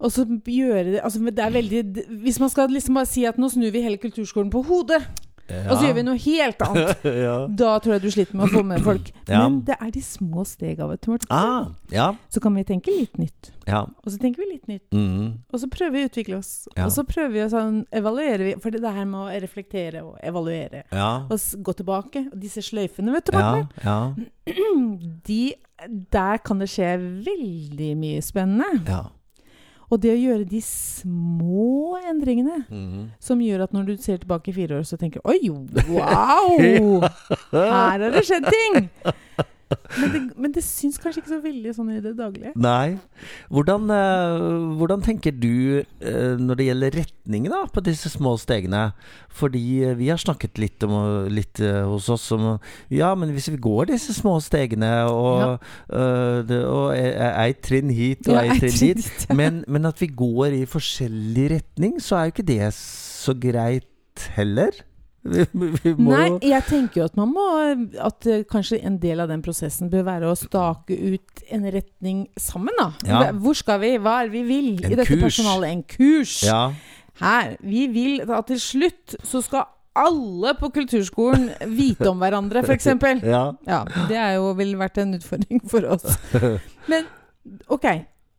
Og 0.00 0.10
så 0.14 0.24
gjøre 0.24 0.92
det 0.94 1.00
altså, 1.04 1.18
det 1.20 1.38
er 1.44 1.50
veldig 1.50 2.06
Hvis 2.24 2.38
man 2.40 2.48
skal 2.50 2.68
liksom 2.72 2.94
bare 2.94 3.06
si 3.10 3.24
at 3.26 3.36
nå 3.36 3.48
snur 3.50 3.70
vi 3.74 3.82
hele 3.82 3.98
kulturskolen 4.00 4.50
på 4.50 4.62
hodet, 4.64 5.02
ja. 5.48 5.64
og 5.68 5.76
så 5.76 5.86
gjør 5.86 5.96
vi 5.98 6.04
noe 6.06 6.20
helt 6.24 6.62
annet, 6.64 7.04
ja. 7.26 7.34
da 7.60 7.72
tror 7.84 7.96
jeg 7.96 8.02
du 8.04 8.10
sliter 8.14 8.38
med 8.38 8.46
å 8.46 8.52
få 8.54 8.62
med 8.66 8.84
folk. 8.84 9.10
Ja. 9.24 9.46
Men 9.48 9.62
det 9.64 9.78
er 9.80 9.88
de 9.88 10.00
små 10.04 10.42
stega, 10.44 10.84
vet 10.90 11.06
du, 11.06 11.14
Ah, 11.32 11.70
ja. 11.88 12.10
Så 12.28 12.42
kan 12.44 12.52
vi 12.58 12.64
tenke 12.68 12.92
litt 12.92 13.16
nytt. 13.16 13.48
Ja. 13.64 13.80
Og 14.04 14.12
så 14.12 14.18
tenker 14.20 14.42
vi 14.42 14.50
litt 14.50 14.68
nytt. 14.68 14.84
Mm. 14.92 15.40
Og 15.48 15.62
så 15.62 15.68
prøver 15.72 15.94
vi 15.96 16.02
å 16.04 16.10
utvikle 16.10 16.38
oss. 16.42 16.50
Og 16.76 16.92
så 16.92 17.06
prøver 17.08 17.32
vi 17.32 17.42
å 17.46 17.48
sånn, 17.48 17.80
evaluere. 17.88 18.50
Vi, 18.50 18.52
for 18.60 18.74
det 18.74 18.84
her 18.84 19.08
med 19.08 19.20
å 19.22 19.40
reflektere 19.46 20.04
og 20.04 20.18
evaluere. 20.20 20.84
Ja. 20.92 21.24
Og 21.24 21.40
gå 21.64 21.76
tilbake. 21.80 22.26
Og 22.34 22.36
disse 22.44 22.60
sløyfene, 22.68 23.16
vet 23.16 23.32
du. 23.32 23.40
Ja. 23.80 23.98
De, 25.30 25.42
der 26.12 26.44
kan 26.44 26.60
det 26.60 26.68
skje 26.74 26.94
veldig 27.00 27.92
mye 28.00 28.24
spennende. 28.24 28.84
ja. 28.84 29.04
Og 29.94 30.00
det 30.02 30.10
å 30.10 30.18
gjøre 30.18 30.46
de 30.50 30.58
små 30.64 31.94
endringene 32.10 32.64
Mhm. 32.66 33.04
som 33.22 33.38
gjør 33.44 33.62
at 33.68 33.74
når 33.76 33.86
du 33.86 33.96
ser 34.02 34.18
tilbake 34.18 34.50
i 34.50 34.56
fire 34.56 34.80
år, 34.80 34.86
så 34.88 34.98
tenker 34.98 35.20
du 35.22 35.28
Oi, 35.30 35.38
wow! 35.88 37.04
Her 37.54 38.00
har 38.02 38.10
det 38.10 38.24
skjedd 38.26 38.48
ting! 38.50 38.88
Men 40.00 40.12
det, 40.14 40.20
men 40.44 40.52
det 40.54 40.62
syns 40.66 40.98
kanskje 41.02 41.22
ikke 41.22 41.32
så 41.32 41.40
veldig 41.44 41.72
sånn 41.76 41.90
i 41.94 42.00
det 42.04 42.14
daglige. 42.18 42.52
Nei. 42.60 42.96
Hvordan, 43.52 43.88
eh, 43.94 44.44
hvordan 44.80 45.04
tenker 45.04 45.34
du 45.34 45.80
eh, 45.80 46.34
når 46.40 46.58
det 46.60 46.66
gjelder 46.68 46.96
retning 47.00 47.48
da, 47.52 47.62
på 47.72 47.82
disse 47.86 48.10
små 48.12 48.34
stegene? 48.40 48.86
Fordi 49.34 49.62
eh, 49.88 49.94
vi 49.98 50.10
har 50.12 50.20
snakket 50.22 50.60
litt, 50.62 50.84
om, 50.86 51.26
litt 51.32 51.60
hos 51.60 52.08
oss 52.12 52.26
om 52.36 52.46
Ja, 52.92 53.12
men 53.18 53.32
hvis 53.34 53.48
vi 53.52 53.58
går 53.62 53.90
disse 53.92 54.14
små 54.16 54.36
stegene, 54.44 54.92
og, 55.10 55.42
Ja. 55.44 55.52
eh, 55.90 56.38
det, 56.48 56.60
og 56.68 56.92
ei 56.94 57.50
trinn 57.64 57.90
hit 57.94 58.28
og 58.28 58.36
Ja, 58.38 58.44
ei 58.44 58.54
ei 58.54 58.60
trinn 58.62 58.98
dit, 59.00 59.28
men, 59.34 59.62
men 59.68 59.86
at 59.90 60.00
vi 60.02 60.08
går 60.14 60.54
i 60.60 60.64
forskjellig 60.70 61.50
retning, 61.56 61.98
så 62.02 62.18
er 62.18 62.28
jo 62.28 62.34
ikke 62.36 62.48
det 62.54 62.72
så 62.76 63.34
greit 63.40 64.28
heller. 64.36 64.70
Vi, 65.24 65.44
vi 65.54 65.92
Nei, 66.04 66.26
jeg 66.44 66.64
tenker 66.68 67.00
jo 67.00 67.04
at 67.08 67.14
man 67.16 67.30
må 67.32 67.44
At 68.04 68.26
eh, 68.28 68.42
kanskje 68.44 68.76
en 68.84 68.98
del 69.00 69.22
av 69.24 69.30
den 69.32 69.40
prosessen 69.44 69.88
bør 69.92 70.02
være 70.04 70.28
å 70.28 70.34
stake 70.36 70.92
ut 70.92 71.44
en 71.48 71.64
retning 71.72 72.26
sammen, 72.36 72.76
da. 72.76 72.90
Ja. 73.08 73.20
Hvor 73.32 73.56
skal 73.56 73.80
vi? 73.80 73.94
Hva 74.04 74.18
er 74.20 74.28
det 74.28 74.34
vi 74.34 74.42
vil 74.50 74.68
En 74.74 74.92
i 74.92 74.98
dette 74.98 75.08
kurs. 75.08 75.22
personalet? 75.22 75.70
En 75.70 75.82
kurs. 75.88 76.34
Ja. 76.44 76.60
Her. 77.22 77.54
Vi 77.64 77.86
vil 77.94 78.20
at 78.26 78.50
til 78.50 78.60
slutt 78.60 79.16
så 79.24 79.40
skal 79.44 79.64
alle 79.94 80.56
på 80.58 80.68
kulturskolen 80.74 81.48
vite 81.72 82.08
om 82.10 82.20
hverandre, 82.20 82.64
f.eks. 82.66 82.90
ja. 83.34 83.44
Ja, 83.64 83.80
det 84.10 84.18
er 84.18 84.36
jo 84.40 84.50
vel 84.58 84.74
vært 84.80 84.98
en 85.00 85.14
utfordring 85.16 85.62
for 85.70 85.86
oss. 85.94 86.18
Men 86.90 87.06
ok, 87.70 87.86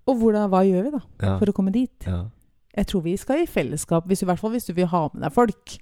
og 0.06 0.20
hvordan, 0.20 0.50
hva 0.52 0.66
gjør 0.68 0.90
vi 0.90 0.96
da 1.00 1.04
for 1.40 1.50
å 1.50 1.56
komme 1.56 1.74
dit? 1.74 1.96
ja. 2.06 2.26
Jeg 2.76 2.90
tror 2.92 3.06
vi 3.06 3.14
skal 3.16 3.40
i 3.40 3.48
fellesskap, 3.48 4.04
hvis, 4.04 4.20
i 4.20 4.28
hvert 4.28 4.42
fall 4.42 4.52
hvis 4.52 4.66
du 4.68 4.74
vil 4.76 4.90
ha 4.92 5.06
med 5.14 5.22
deg 5.24 5.32
folk. 5.32 5.78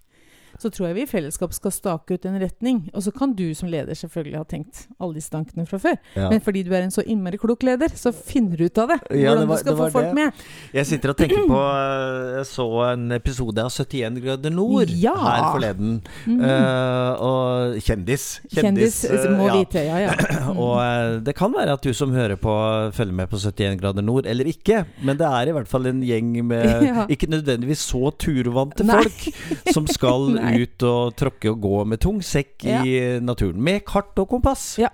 Så 0.61 0.69
tror 0.69 0.87
jeg 0.89 0.95
vi 0.95 1.01
i 1.03 1.09
fellesskap 1.09 1.53
skal 1.53 1.71
stake 1.71 2.13
ut 2.17 2.25
en 2.29 2.37
retning. 2.41 2.89
Og 2.93 3.03
så 3.03 3.11
kan 3.15 3.33
du 3.33 3.53
som 3.57 3.69
leder 3.71 3.93
selvfølgelig 3.97 4.37
ha 4.37 4.43
tenkt 4.43 4.87
alle 4.99 5.15
disse 5.17 5.29
tankene 5.33 5.65
fra 5.67 5.77
før. 5.81 5.97
ja. 6.15 6.29
Men 6.29 6.41
fordi 6.41 6.63
du 6.63 6.71
er 6.73 6.83
en 6.85 6.91
så 6.93 7.03
innmari 7.05 7.37
klok 7.41 7.63
leder, 7.63 7.89
så 7.95 8.11
finner 8.13 8.57
du 8.57 8.65
ut 8.65 8.77
av 8.77 8.87
det. 8.93 8.99
Ja, 9.11 9.33
Hvordan 9.33 9.39
det 9.41 9.47
var- 9.49 9.57
du 9.57 9.63
skal 9.63 9.77
få 9.77 9.89
folk 9.91 10.05
det. 10.05 10.13
med. 10.15 10.31
Jeg 10.73 10.85
sitter 10.85 11.09
og 11.09 11.17
tenker 11.17 11.47
på 11.47 11.59
eh, 11.59 12.37
Jeg 12.37 12.45
så 12.45 12.67
en 12.93 13.11
episode 13.11 13.57
av 13.63 13.69
71 13.71 14.21
grader 14.23 14.49
nord 14.51 14.89
Ja. 14.89 15.13
her 15.15 15.51
forleden. 15.53 16.01
Mm. 16.27 16.39
Uh, 16.39 17.11
og 17.23 17.75
kjendis. 17.83 18.41
Kjendis, 18.53 19.03
eh, 19.05 19.29
må 19.37 19.47
ja. 19.47 19.57
vite, 19.59 19.83
ja 19.85 19.97
ja. 19.97 20.13
Mm. 20.13 20.57
Og 20.63 21.23
det 21.25 21.35
kan 21.35 21.53
være 21.53 21.73
at 21.73 21.81
du 21.83 21.93
som 21.93 22.11
hører 22.13 22.35
på, 22.35 22.53
følger 22.93 23.13
med 23.13 23.27
på 23.29 23.37
71 23.37 23.79
grader 23.81 24.01
nord, 24.01 24.25
eller 24.25 24.45
ikke. 24.45 24.85
Men 25.03 25.17
det 25.17 25.27
er 25.27 25.47
i 25.49 25.51
hvert 25.55 25.67
fall 25.67 25.85
en 25.87 26.01
gjeng 26.03 26.45
med 26.45 27.07
ikke 27.13 27.27
nødvendigvis 27.31 27.83
så 27.89 28.11
turvante 28.19 28.85
folk 28.85 29.73
som 29.73 29.87
skal. 29.87 30.29
ut 30.43 30.85
og 30.87 31.15
tråkke 31.19 31.51
og 31.53 31.61
gå 31.63 31.83
med 31.89 32.01
tung 32.03 32.19
sekk 32.25 32.65
i 32.67 32.95
naturen. 33.23 33.61
Med 33.63 33.83
kart 33.87 34.17
og 34.21 34.29
kompass. 34.33 34.65
Ja. 34.81 34.89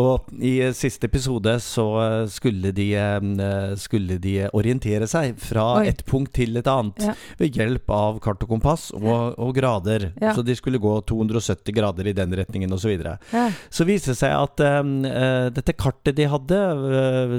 Og 0.00 0.28
i 0.38 0.58
eh, 0.64 0.74
siste 0.76 1.08
episode 1.10 1.56
så 1.64 1.86
eh, 2.02 2.26
skulle 2.32 2.72
de, 2.76 2.88
eh, 2.94 3.72
skulle 3.80 4.18
de 4.22 4.34
orientere 4.56 5.08
seg 5.10 5.38
fra 5.40 5.66
Oi. 5.80 5.88
et 5.90 6.04
punkt 6.08 6.34
til 6.36 6.60
et 6.60 6.70
annet 6.70 7.00
Ja. 7.00 7.14
ved 7.38 7.56
hjelp 7.56 7.90
av 7.94 8.18
kart 8.22 8.42
og 8.44 8.50
kompass 8.52 8.90
og, 8.96 9.38
og 9.38 9.54
grader. 9.56 10.10
Ja. 10.20 10.34
Så 10.36 10.44
de 10.46 10.54
skulle 10.58 10.80
gå 10.82 10.92
270 11.08 11.74
grader 11.74 12.10
i 12.10 12.16
den 12.16 12.34
retningen 12.36 12.72
osv. 12.72 12.80
Så, 12.80 12.88
videre. 12.88 13.18
ja. 13.30 13.50
så 13.68 13.84
viste 13.86 14.10
det 14.14 14.18
seg 14.18 14.32
at 14.34 14.62
eh, 14.64 15.50
dette 15.54 15.74
kartet 15.78 16.16
de 16.16 16.26
hadde, 16.30 16.58
uh, 16.58 17.34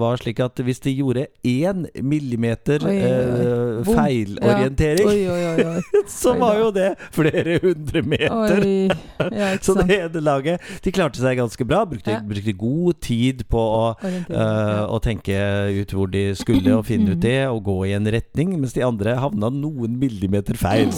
var 0.00 0.18
slik 0.20 0.40
at 0.42 0.58
hvis 0.64 0.80
de 0.82 0.94
gjorde 0.96 1.26
én 1.46 1.84
millimeter 2.02 2.82
Oi, 2.86 2.96
oi, 2.96 3.10
oi. 3.12 3.50
Uh, 3.84 3.90
feilorientering, 3.90 5.10
oi. 5.10 5.82
så 6.20 6.34
var 6.40 6.58
jo 6.58 6.70
det 6.74 6.89
flere 7.16 7.58
hundre 7.62 8.02
meter. 8.02 8.64
Oi. 8.64 8.88
Ja, 9.36 9.50
Så 9.64 9.74
det 9.78 9.90
ene 9.98 10.22
laget 10.24 10.62
De 10.84 10.92
klarte 10.94 11.20
seg 11.20 11.38
ganske 11.40 11.64
bra. 11.68 11.82
Brukte, 11.88 12.10
Ja. 12.14 12.20
brukte 12.26 12.54
god 12.58 13.00
tid 13.04 13.44
på 13.50 13.60
å, 13.60 13.82
ja. 14.02 14.86
å 14.90 14.98
tenke 15.02 15.36
ut 15.80 15.92
hvor 15.94 16.10
de 16.10 16.24
skulle, 16.38 16.74
og 16.78 16.86
finne 16.88 17.14
ut 17.14 17.22
det, 17.22 17.38
og 17.52 17.62
gå 17.66 17.76
i 17.90 17.94
en 17.96 18.08
retning, 18.10 18.54
mens 18.60 18.74
de 18.76 18.84
andre 18.86 19.16
havna 19.20 19.50
noen 19.54 19.98
millimeter 20.00 20.58
feil. 20.58 20.90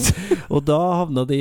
Og 0.52 0.64
da 0.68 0.78
havna 1.02 1.24
de 1.28 1.40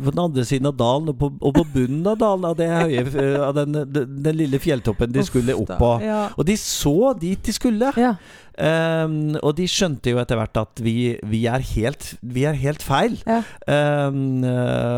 på 0.00 0.10
den 0.14 0.22
andre 0.24 0.44
siden 0.48 0.68
av 0.70 0.76
dalen, 0.78 1.10
og 1.12 1.18
på, 1.20 1.30
og 1.40 1.54
på 1.58 1.64
bunnen 1.74 2.06
av 2.10 2.18
dalen, 2.22 2.46
av, 2.48 2.56
det 2.58 2.68
høye, 2.70 3.04
eh, 3.24 3.36
av 3.44 3.54
den, 3.58 3.76
den, 3.92 4.16
den 4.24 4.38
lille 4.38 4.60
fjelltoppen 4.62 5.12
de 5.14 5.24
skulle 5.26 5.56
opp 5.58 5.74
på. 5.80 5.92
Og 6.38 6.46
de 6.48 6.56
så 6.60 7.12
dit 7.20 7.40
de 7.44 7.54
skulle. 7.56 7.92
ja. 8.00 8.14
Ehm, 8.62 9.34
og 9.40 9.56
de 9.58 9.66
skjønte 9.70 10.12
jo 10.12 10.20
etter 10.22 10.38
hvert 10.38 10.58
at 10.60 10.82
vi, 10.82 11.14
vi, 11.26 11.44
er, 11.50 11.62
helt, 11.74 12.14
vi 12.22 12.44
er 12.46 12.58
helt 12.58 12.84
feil. 12.84 13.16
Ja. 13.26 13.40
Eh, 13.66 14.18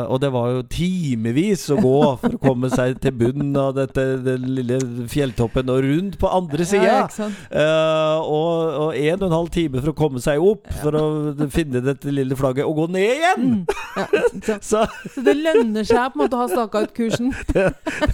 og 0.07 0.21
det 0.23 0.31
var 0.35 0.53
jo 0.53 0.65
timevis 0.71 1.67
å 1.73 1.79
gå 1.81 1.99
for 2.21 2.37
å 2.37 2.43
komme 2.43 2.71
seg 2.73 3.01
til 3.03 3.15
bunnen 3.17 3.55
av 3.61 3.75
dette, 3.79 4.05
den 4.25 4.49
lille 4.59 4.81
fjelltoppen 5.11 5.73
og 5.73 5.83
rundt 5.87 6.19
på 6.21 6.31
andre 6.33 6.67
sida. 6.69 7.07
Ja, 7.07 7.31
uh. 7.51 8.21
Og, 8.27 8.77
og 8.87 8.97
en 8.97 9.21
og 9.21 9.27
en 9.29 9.37
halv 9.37 9.51
time 9.55 9.81
for 9.81 9.93
å 9.93 9.97
komme 9.97 10.23
seg 10.23 10.43
opp 10.43 10.69
for 10.83 10.97
å 10.99 11.05
finne 11.53 11.83
dette 11.85 12.13
lille 12.13 12.37
flagget 12.39 12.69
og 12.69 12.83
gå 12.83 12.87
ned 12.97 13.07
igjen! 13.17 13.47
Mm. 13.47 13.65
Ja? 13.97 14.07
Så 14.67 14.83
Så 15.13 15.23
det 15.25 15.37
lønner 15.39 15.87
seg 15.87 16.13
på 16.13 16.19
en 16.19 16.25
måte 16.25 16.39
å 16.39 16.45
ha 16.45 16.51
staka 16.51 16.85
ut 16.85 16.95
kursen. 16.97 17.33
det 17.55 17.71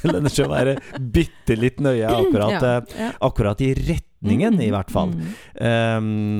lønner 0.06 0.32
seg 0.32 0.48
å 0.48 0.52
være 0.52 0.78
bitte 0.98 1.58
litt 1.58 1.82
nøye 1.82 2.08
akkurat, 2.08 2.56
Ja, 2.58 2.78
eh, 2.78 2.96
ja. 3.06 3.12
akkurat 3.28 3.62
i 3.64 3.72
retningen, 4.22 4.54
Mm, 4.54 4.60
i 4.60 4.70
hvert 4.70 4.90
fall. 4.90 5.08
mm. 5.08 5.34
Um, 5.62 6.38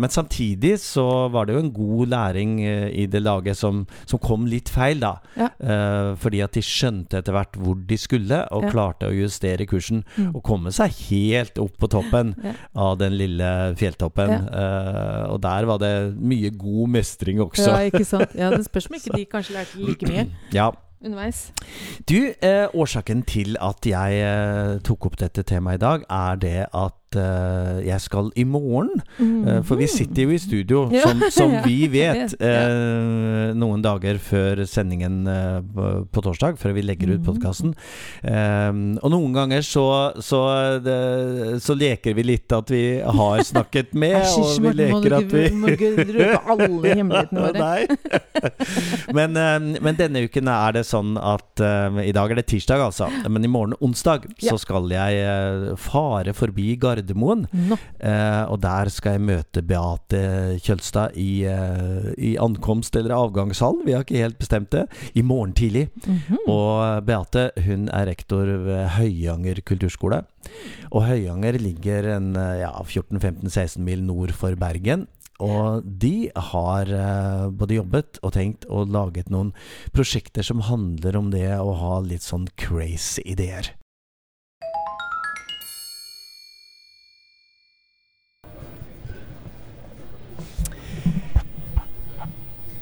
men 0.00 0.08
samtidig 0.12 0.78
så 0.80 1.28
var 1.32 1.46
det 1.46 1.54
jo 1.54 1.60
en 1.60 1.72
god 1.72 2.06
læring 2.12 2.60
eh, 2.64 2.88
i 3.02 3.06
det 3.06 3.22
laget 3.22 3.56
som, 3.56 3.86
som 4.06 4.18
kom 4.22 4.46
litt 4.46 4.68
feil, 4.72 5.00
da. 5.00 5.14
Ja. 5.36 5.48
Uh, 5.60 6.16
fordi 6.20 6.40
at 6.44 6.52
de 6.56 6.62
skjønte 6.64 7.18
etter 7.20 7.32
hvert 7.36 7.56
hvor 7.60 7.76
de 7.86 7.96
skulle, 8.00 8.42
og 8.50 8.64
Ja. 8.64 8.70
klarte 8.70 9.08
å 9.08 9.14
justere 9.14 9.66
kursen. 9.66 10.04
Mm. 10.16 10.34
Og 10.34 10.42
komme 10.46 10.72
seg 10.72 10.92
helt 11.10 11.58
opp 11.58 11.76
på 11.78 11.88
toppen 11.88 12.34
Ja. 12.44 12.52
av 12.76 12.98
den 12.98 13.16
lille 13.18 13.74
fjelltoppen. 13.76 14.30
Uh, 14.52 15.32
og 15.32 15.40
der 15.42 15.64
var 15.66 15.78
det 15.78 16.14
mye 16.20 16.50
god 16.56 16.88
mestring 16.88 17.40
også. 17.40 17.68
Ja, 17.70 17.90
ikke 17.90 18.04
sant. 18.04 18.34
Ja, 18.36 18.50
Det 18.50 18.64
spørs 18.66 18.86
om 18.90 18.96
ikke 19.00 19.16
de 19.16 19.26
kanskje 19.26 19.54
lærte 19.58 19.76
like 19.86 20.06
mye 20.08 20.26
Ja. 20.52 20.70
underveis. 21.02 21.50
Du, 22.08 22.32
eh, 22.42 22.66
årsaken 22.76 23.22
til 23.24 23.56
at 23.60 23.86
jeg 23.86 24.20
eh, 24.20 24.78
tok 24.84 25.06
opp 25.06 25.16
dette 25.16 25.42
temaet 25.48 25.74
i 25.80 25.84
dag, 25.84 26.02
er 26.10 26.36
det 26.36 26.66
at 26.74 26.92
eh, 27.16 27.80
jeg 27.88 28.00
skal 28.00 28.30
i 28.36 28.44
morgen 28.44 28.90
Eh, 29.20 29.60
For 29.66 29.76
vi 29.76 29.86
sitter 29.90 30.22
jo 30.24 30.30
i 30.34 30.38
studio, 30.40 30.80
Ja. 30.94 31.02
som, 31.06 31.20
som 31.30 31.52
Ja. 31.52 31.62
vi 31.64 31.86
vet, 31.88 32.34
eh, 32.40 33.52
noen 33.56 33.82
dager 33.82 34.18
før 34.22 34.62
sendingen 34.68 35.24
på, 35.26 36.22
torsdag, 36.22 36.58
før 36.60 36.72
vi 36.76 36.82
legger 36.82 37.14
ut 37.14 37.20
Mhm. 37.20 37.26
podkasten. 37.26 37.74
og 39.02 39.10
noen 39.10 39.32
ganger 39.34 39.62
så, 39.62 40.12
så, 40.22 40.40
det, 40.82 41.60
så 41.62 41.74
leker 41.76 42.14
vi 42.14 42.22
litt 42.22 42.52
at 42.52 42.68
vi 42.70 43.00
har 43.00 43.42
snakket 43.44 43.94
med, 44.00 44.16
Æsj, 44.22 44.38
og 44.40 44.62
vi 44.64 44.72
leker 44.82 45.16
at 45.18 45.32
vi 45.32 45.48
må 45.56 45.72
ikke 45.74 45.90
røpe 45.96 46.40
alle 46.54 46.94
hemmelighetene 47.00 47.40
våre. 47.40 47.58
Nei. 47.60 47.86
men, 49.16 49.32
men 49.82 49.96
denne 49.98 50.24
uken 50.28 50.48
er 50.52 50.72
det 50.78 50.84
sånn 50.88 51.16
at 51.20 51.60
I 51.60 52.12
dag 52.16 52.30
er 52.32 52.40
det 52.40 52.46
tirsdag, 52.50 52.80
altså. 52.90 53.08
Men 53.28 53.44
i 53.44 53.50
morgen 53.50 53.74
onsdag 53.80 54.26
så 54.40 54.56
skal 54.60 54.88
jeg 54.92 55.76
fare 55.80 56.34
forbi 56.36 56.76
Gardermoen. 56.76 56.99
Nå. 57.52 57.78
Eh, 57.98 58.44
og 58.50 58.60
der 58.62 58.90
skal 58.92 59.16
jeg 59.16 59.24
møte 59.26 59.62
Beate 59.66 60.22
Kjølstad 60.64 61.16
i, 61.20 61.44
eh, 61.48 62.10
i 62.18 62.36
ankomst- 62.40 62.96
eller 62.96 63.14
avgangshallen. 63.16 63.84
Vi 63.86 63.92
har 63.96 64.04
ikke 64.04 64.22
helt 64.22 64.38
bestemt 64.38 64.70
det. 64.70 64.86
I 65.14 65.22
morgen 65.22 65.54
tidlig. 65.54 65.88
Mhm. 66.06 66.44
Og 66.48 67.04
Beate 67.06 67.50
hun 67.64 67.88
er 67.88 68.06
rektor 68.06 68.44
ved 68.44 68.88
Høyanger 68.96 69.62
kulturskole. 69.62 70.24
Og 70.90 71.06
Høyanger 71.06 71.58
ligger 71.60 72.16
en 72.16 72.34
ja, 72.34 72.72
14-15-16 72.82 73.78
mil 73.84 74.02
nord 74.02 74.32
for 74.32 74.54
Bergen. 74.56 75.06
Og 75.40 75.84
de 75.84 76.30
har 76.36 76.90
eh, 76.92 77.48
både 77.56 77.78
jobbet 77.80 78.20
og 78.22 78.34
tenkt 78.36 78.66
og 78.68 78.92
laget 78.92 79.32
noen 79.32 79.54
prosjekter 79.96 80.44
som 80.46 80.64
handler 80.68 81.16
om 81.16 81.30
det 81.32 81.48
å 81.56 81.72
ha 81.80 82.00
litt 82.04 82.26
sånn 82.26 82.48
crazy 82.60 83.24
ideer. 83.24 83.72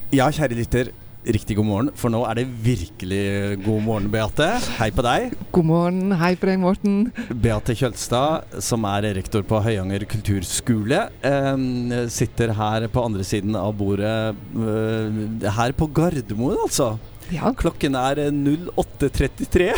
Ja, 0.09 0.31
kjære 0.33 0.57
lytter. 0.57 0.89
Riktig 1.29 1.59
god 1.59 1.67
morgen, 1.69 1.89
for 1.99 2.09
nå 2.09 2.23
er 2.25 2.39
det 2.39 2.45
virkelig 2.65 3.59
god 3.61 3.83
morgen, 3.85 4.07
Beate. 4.09 4.47
Hei 4.79 4.87
på 4.95 5.03
deg. 5.05 5.35
God 5.53 5.67
morgen. 5.69 6.15
Hei 6.17 6.31
på 6.39 6.49
deg, 6.49 6.57
Morten. 6.63 6.95
Beate 7.29 7.75
Kjølstad, 7.77 8.55
som 8.65 8.87
er 8.89 9.11
rektor 9.19 9.45
på 9.45 9.61
Høyanger 9.67 10.07
kulturskole, 10.09 11.03
eh, 11.21 12.07
sitter 12.09 12.55
her 12.57 12.89
på 12.89 13.05
andre 13.05 13.27
siden 13.29 13.59
av 13.61 13.77
bordet 13.77 14.33
eh, 14.33 15.53
her 15.59 15.77
på 15.77 15.91
Gardermoen, 15.93 16.57
altså. 16.65 16.95
Ja, 17.35 17.53
Klokken 17.59 17.97
er 17.99 18.23
eh, 18.23 18.33
08.33, 18.33 19.73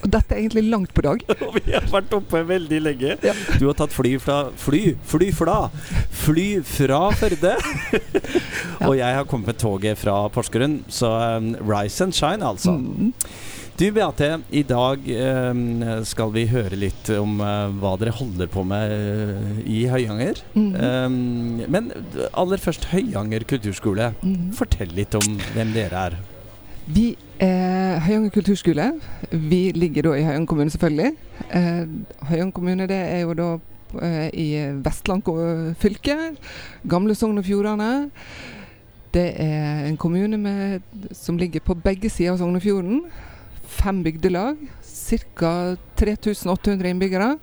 og 0.00 0.08
dette 0.14 0.34
er 0.34 0.40
egentlig 0.40 0.64
langt 0.70 0.94
på 0.96 1.04
dag. 1.04 1.22
og 1.44 1.58
vi 1.58 1.74
har 1.74 1.86
vært 1.92 2.14
oppe 2.16 2.42
veldig 2.48 2.80
lenge. 2.82 3.16
Ja. 3.24 3.34
Du 3.60 3.68
har 3.68 3.76
tatt 3.78 3.94
fly 3.94 4.16
fra 4.22 4.40
Fly! 4.60 4.96
Fly 5.08 5.30
fra! 5.36 5.58
Fly 6.22 6.48
fra 6.66 7.02
Førde! 7.20 7.54
Og 8.88 8.96
jeg 8.96 9.16
har 9.18 9.28
kommet 9.28 9.52
med 9.52 9.60
toget 9.60 10.00
fra 10.00 10.22
Porsgrunn, 10.32 10.80
så 10.88 11.12
um, 11.36 11.52
rise 11.68 12.06
and 12.06 12.16
shine, 12.16 12.44
altså. 12.46 12.72
Mm. 12.80 13.12
Du 13.80 13.86
Beate, 13.96 14.26
i 14.52 14.60
dag 14.68 15.06
um, 15.08 15.60
skal 16.04 16.32
vi 16.34 16.42
høre 16.50 16.76
litt 16.76 17.08
om 17.16 17.38
uh, 17.40 17.68
hva 17.80 17.94
dere 18.00 18.12
holder 18.12 18.50
på 18.52 18.64
med 18.68 18.92
uh, 18.92 19.62
i 19.64 19.86
Høyanger. 19.88 20.42
Mhm. 20.52 20.74
Um, 20.76 21.62
men 21.64 21.88
aller 22.32 22.60
først 22.60 22.90
Høyanger 22.92 23.46
kulturskole. 23.48 24.12
Mhm. 24.20 24.50
Fortell 24.58 24.92
litt 24.96 25.16
om 25.16 25.40
hvem 25.54 25.72
dere 25.76 26.04
er. 26.10 26.20
Vi 26.90 27.16
er 27.40 28.00
Høyanger 28.04 28.32
kulturskole. 28.34 28.86
Vi 29.30 29.60
ligger 29.76 30.08
da 30.08 30.14
i 30.18 30.24
Høyanger 30.26 30.48
kommune, 30.50 30.72
selvfølgelig. 30.72 31.12
Eh, 31.54 31.84
Høyanger 32.30 32.54
kommune 32.56 32.86
det 32.90 32.98
er 32.98 33.20
jo 33.24 33.34
da 33.38 33.48
eh, 34.02 34.28
i 34.34 34.48
Vestland 34.84 35.22
fylke. 35.78 36.16
Gamle 36.88 37.14
Sogn 37.14 37.38
og 37.38 37.46
Fjordane. 37.46 38.10
Det 39.14 39.26
er 39.42 39.86
en 39.88 39.96
kommune 39.96 40.38
med, 40.38 40.80
som 41.12 41.38
ligger 41.38 41.60
på 41.60 41.74
begge 41.74 42.10
sider 42.10 42.32
av 42.32 42.38
Sognefjorden. 42.38 43.04
Fem 43.66 44.02
bygdelag. 44.06 44.56
Ca. 44.86 45.76
3800 45.96 46.90
innbyggere. 46.94 47.34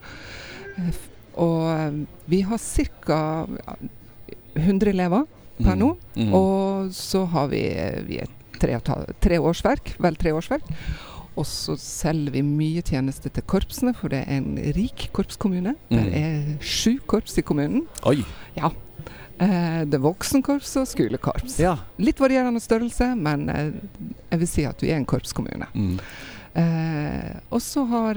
Eh, 0.78 1.04
Og 1.38 1.68
eh, 1.70 1.98
vi 2.26 2.42
har 2.42 2.58
ca. 2.58 3.46
100 4.58 4.90
elever 4.90 5.28
per 5.62 5.76
nå. 5.78 5.92
Mm. 6.16 6.34
Og 6.34 6.90
så 6.94 7.26
har 7.30 7.48
vi, 7.52 7.62
vi 8.08 8.18
er 8.24 8.32
tre, 8.60 8.80
tre 9.24 9.38
årsverk, 9.40 9.96
vel 10.04 10.16
tre 10.20 10.34
årsverk. 10.38 10.68
Og 11.38 11.46
så 11.46 11.76
selger 11.78 12.34
vi 12.34 12.42
mye 12.42 12.82
tjenester 12.82 13.30
til 13.30 13.44
korpsene, 13.46 13.94
for 13.94 14.10
det 14.10 14.24
er 14.26 14.40
en 14.40 14.56
rik 14.74 15.10
korpskommune. 15.14 15.76
Det 15.90 16.00
Mm. 16.02 16.14
er 16.18 16.58
sju 16.66 16.98
korps 17.06 17.38
i 17.38 17.44
kommunen. 17.46 17.86
Oi. 18.10 18.24
Eh, 19.40 19.84
det 19.86 19.94
er 19.94 20.02
voksenkorps 20.02 20.72
og 20.82 20.88
skolekorps. 20.90 21.60
Ja. 21.62 21.76
Litt 22.02 22.18
varierende 22.18 22.60
størrelse, 22.60 23.12
men 23.16 23.50
eh, 23.54 23.72
jeg 24.32 24.40
vil 24.42 24.48
si 24.50 24.66
at 24.66 24.82
vi 24.82 24.90
er 24.90 24.98
en 24.98 25.06
korpskommune. 25.06 25.68
Mm. 25.76 26.00
Eh, 26.58 27.36
og 27.52 27.62
så 27.62 27.86
har 27.88 28.16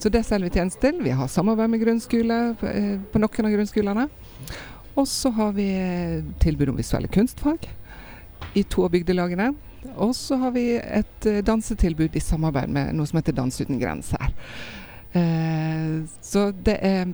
Så 0.00 0.08
det 0.10 0.24
selger 0.24 0.48
vi 0.48 0.54
tjenester 0.56 0.80
til. 0.92 1.02
Vi 1.04 1.10
har 1.12 1.28
samarbeid 1.28 1.68
med 1.70 1.80
grunnskole 1.82 2.56
på, 2.56 2.66
på 3.12 3.18
noen 3.20 3.44
av 3.46 3.52
grunnskolene. 3.52 4.06
Og 4.96 5.06
så 5.06 5.30
har 5.36 5.52
vi 5.52 5.66
eh, 5.76 6.22
tilbud 6.40 6.70
om 6.72 6.76
visuelle 6.78 7.06
kunstfag 7.12 7.68
i 8.54 8.64
to 8.64 8.84
av 8.86 8.94
bygdelagene. 8.94 9.52
Og 9.96 10.12
så 10.16 10.36
har 10.42 10.52
vi 10.56 10.66
et 10.76 11.26
eh, 11.28 11.40
dansetilbud 11.46 12.16
i 12.16 12.22
samarbeid 12.22 12.72
med 12.72 12.94
noe 12.96 13.08
som 13.08 13.20
heter 13.20 13.36
Dans 13.36 13.60
uten 13.60 13.80
grenser. 13.80 14.32
Eh, 15.16 16.00
så 16.20 16.50
det 16.52 16.76
er 16.84 17.12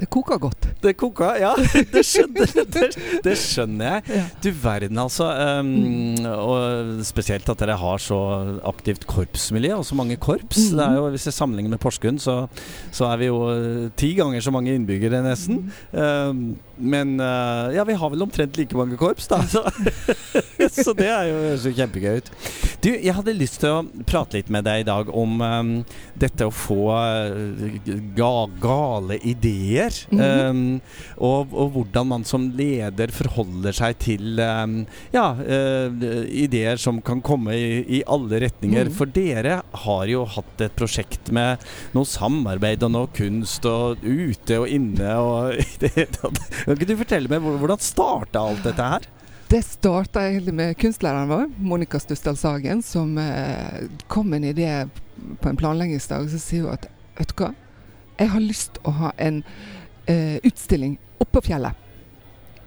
Det 0.00 0.08
koker 0.10 0.40
godt. 0.42 0.66
Det 0.82 0.96
koka, 0.98 1.28
ja. 1.38 1.52
Det 1.94 2.02
skjønner, 2.06 2.50
det, 2.74 2.88
det 3.22 3.34
skjønner 3.38 3.92
jeg. 3.92 4.16
Ja. 4.16 4.24
Du 4.42 4.48
verden, 4.58 4.98
altså. 4.98 5.28
Um, 5.30 6.18
og 6.26 7.04
spesielt 7.06 7.48
at 7.50 7.62
dere 7.62 7.76
har 7.78 8.02
så 8.02 8.18
aktivt 8.66 9.06
korpsmiljø, 9.10 9.76
og 9.78 9.86
så 9.86 9.94
mange 9.98 10.18
korps. 10.18 10.70
Mhm. 10.70 10.78
Det 10.78 10.86
er 10.88 10.98
jo, 10.98 11.08
Hvis 11.14 11.26
jeg 11.30 11.38
sammenligner 11.38 11.76
med 11.76 11.82
Porsgrunn, 11.82 12.18
så, 12.18 12.46
så 12.92 13.06
er 13.12 13.22
vi 13.22 13.30
jo 13.30 13.40
eh, 13.52 13.90
ti 13.96 14.14
ganger 14.18 14.42
så 14.42 14.50
mange 14.54 14.74
innbyggere, 14.74 15.22
nesten. 15.22 15.70
Um, 15.92 16.56
men 16.76 17.20
uh, 17.20 17.70
ja, 17.74 17.84
vi 17.86 17.94
har 17.94 18.10
vel 18.10 18.22
omtrent 18.26 18.58
like 18.58 18.76
mange 18.76 18.98
korps, 18.98 19.28
da. 19.30 19.38
Så, 19.46 19.62
så 20.84 20.94
det 20.98 21.06
er 21.06 21.30
jo 21.30 21.56
så 21.62 21.70
kjempegøy 21.74 22.18
ut. 22.18 22.32
Du, 22.84 22.90
jeg 22.90 23.14
hadde 23.16 23.32
lyst 23.36 23.62
til 23.62 23.70
å 23.72 24.04
prate 24.08 24.40
litt 24.40 24.50
med 24.52 24.66
deg 24.66 24.82
i 24.82 24.88
dag 24.88 25.08
om 25.14 25.38
um, 25.40 25.70
dette 26.18 26.48
å 26.48 26.52
få 26.52 26.90
uh, 26.90 27.78
ga, 28.18 28.32
gale 28.60 29.20
ideer. 29.22 29.83
Mhm. 30.10 30.20
um, 30.20 30.80
og, 31.18 31.52
og 31.52 31.72
hvordan 31.74 32.10
man 32.10 32.26
som 32.28 32.46
leder 32.56 33.12
forholder 33.14 33.76
seg 33.76 33.98
til 34.02 34.40
um, 34.40 34.80
ja, 35.14 35.26
uh, 35.38 36.04
ideer 36.28 36.80
som 36.80 37.00
kan 37.04 37.22
komme 37.24 37.56
i, 37.56 37.82
i 37.98 38.02
alle 38.06 38.42
retninger. 38.46 38.90
Mhm. 38.90 38.96
For 38.98 39.10
dere 39.10 39.60
har 39.84 40.06
jo 40.10 40.24
hatt 40.36 40.64
et 40.64 40.76
prosjekt 40.78 41.32
med 41.34 41.62
noe 41.96 42.08
samarbeid 42.08 42.84
og 42.86 42.94
noe 42.94 43.12
kunst 43.14 43.66
og 43.68 44.02
ute 44.04 44.60
og 44.62 44.70
inne 44.70 45.18
og. 45.20 45.60
Kan 46.64 46.76
ikke 46.76 46.88
du 46.88 46.96
fortelle 46.98 47.30
meg 47.30 47.44
hvordan 47.44 47.80
starta 47.82 48.42
alt 48.44 48.64
dette 48.66 48.88
her? 48.94 49.06
Det 49.48 49.60
starta 49.62 50.24
egentlig 50.26 50.54
med 50.54 50.76
kunstlæreren 50.80 51.28
vår, 51.28 51.44
Monica 51.58 52.00
Stussdal 52.00 52.36
Sagen, 52.36 52.80
som 52.82 53.18
eh, 53.18 53.84
kom 54.08 54.30
med 54.30 54.42
en 54.42 54.54
idé 54.54 54.70
på 55.40 55.48
en 55.48 55.56
planleggingsdag. 55.60 56.30
Så 56.32 56.40
sier 56.42 56.64
hun 56.64 56.72
at 56.74 56.88
vet 57.18 57.30
du 57.30 57.42
hva, 57.42 57.52
jeg 58.18 58.28
har 58.30 58.40
lyst 58.44 58.74
til 58.76 58.82
å 58.90 58.94
ha 59.00 59.12
en 59.18 59.42
eh, 60.06 60.36
utstilling 60.44 60.98
oppå 61.22 61.42
fjellet. 61.44 61.74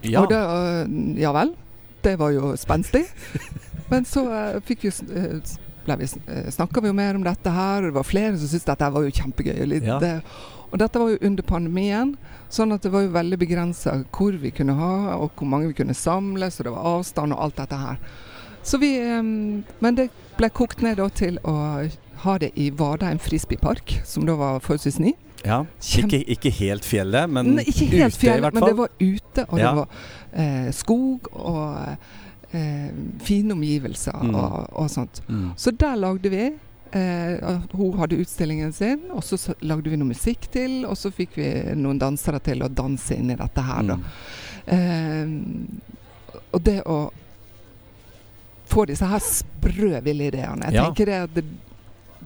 Ja. 0.02 0.22
Og 0.22 0.28
det, 0.30 0.38
eh, 0.38 1.22
ja 1.22 1.32
vel. 1.34 1.54
Det 2.02 2.16
var 2.20 2.30
jo 2.34 2.52
spenstig. 2.56 3.04
Men 3.90 4.04
så 4.06 4.26
eh, 4.32 4.60
fikk 4.68 4.84
vi, 4.86 4.92
eh, 5.14 5.56
ble 5.88 5.96
vi, 6.02 6.06
snakka 6.52 6.82
vi 6.84 6.90
jo 6.92 6.96
mer 6.98 7.16
om 7.18 7.24
dette 7.26 7.50
her, 7.50 7.82
og 7.82 7.90
det 7.90 7.96
var 7.98 8.06
flere 8.06 8.36
som 8.36 8.46
syntes 8.50 8.68
dette 8.68 8.90
var 8.94 9.06
jo 9.06 9.10
kjempegøy. 9.22 9.66
litt, 9.66 9.84
Ja. 9.88 9.98
det- 9.98 10.22
og 10.70 10.78
dette 10.78 11.00
var 11.00 11.08
jo 11.08 11.18
under 11.24 11.42
pandemien, 11.42 12.10
sånn 12.52 12.74
at 12.74 12.82
det 12.82 12.90
var 12.92 13.00
jo 13.06 13.08
veldig 13.14 13.38
begrensa 13.40 14.04
hvor 14.12 14.36
vi 14.36 14.50
kunne 14.52 14.74
ha, 14.76 15.16
og 15.16 15.30
hvor 15.34 15.48
mange 15.48 15.68
vi 15.70 15.72
kunne 15.78 15.94
samle, 15.96 16.50
så 16.52 16.62
det 16.62 16.72
var 16.74 16.84
avstand 16.98 17.32
og 17.32 17.40
alt 17.40 17.56
dette 17.56 17.78
her. 17.80 17.96
Så 18.62 18.76
vi, 18.78 18.90
men 19.00 19.94
det 19.96 20.10
ble 20.36 20.50
kokt 20.52 20.82
ned 20.84 21.00
til 21.16 21.38
å 21.42 21.88
ha 22.24 22.38
det 22.38 22.50
i 22.56 22.70
Vadheim 22.70 23.18
frisbeepark, 23.18 24.00
som 24.04 24.26
da 24.26 24.34
var 24.38 24.60
forholdsvis 24.60 24.98
ny. 25.00 25.12
ja. 25.44 25.64
Ikke, 25.98 26.18
ikke 26.26 26.50
helt 26.50 26.84
fjellet, 26.84 27.30
men 27.30 27.54
Nei, 27.56 27.64
ikke 27.70 27.86
helt 27.92 28.16
ute 28.16 28.26
i 28.26 28.40
hvert 28.40 28.52
fall. 28.52 28.52
men 28.54 28.68
det 28.68 28.76
var 28.76 28.88
ute, 29.00 29.44
og 29.48 29.58
Ja. 29.58 29.68
det 29.68 29.76
var 29.76 29.88
eh, 30.32 30.70
skog 30.72 31.28
og 31.32 31.96
eh, 32.52 32.88
fine 33.20 33.52
omgivelser 33.52 34.18
Mm. 34.22 34.34
og, 34.34 34.66
og 34.72 34.90
sånt. 34.90 35.20
mm. 35.28 35.52
Så 35.56 35.70
der 35.70 35.94
lagde 35.96 36.30
vi. 36.30 36.50
Eh, 36.90 37.58
hun 37.76 37.98
hadde 37.98 38.16
utstillingen 38.16 38.72
sin, 38.72 39.00
og 39.12 39.22
så 39.22 39.54
lagde 39.60 39.90
vi 39.90 39.96
noe 39.96 40.08
musikk 40.08 40.48
til, 40.50 40.84
og 40.86 40.96
så 40.96 41.10
fikk 41.12 41.36
vi 41.36 41.48
noen 41.76 41.98
dansere 42.00 42.40
til 42.40 42.62
å 42.64 42.68
danse 42.72 43.14
inn 43.14 43.30
i 43.30 43.36
dette 43.36 43.60
her, 43.62 43.82
da. 43.82 43.96
Mm. 43.96 44.04
Eh, 44.66 46.42
og 46.52 46.62
det 46.64 46.82
å 46.86 47.10
få 48.68 48.84
disse 48.88 49.06
her 49.08 49.20
sprø 49.24 50.00
ville 50.04 50.26
ideene 50.28 50.64
Jeg 50.68 50.74
Ja. 50.74 50.84
tenker 50.88 51.06
det 51.06 51.14
at 51.22 51.34
det, 51.34 51.44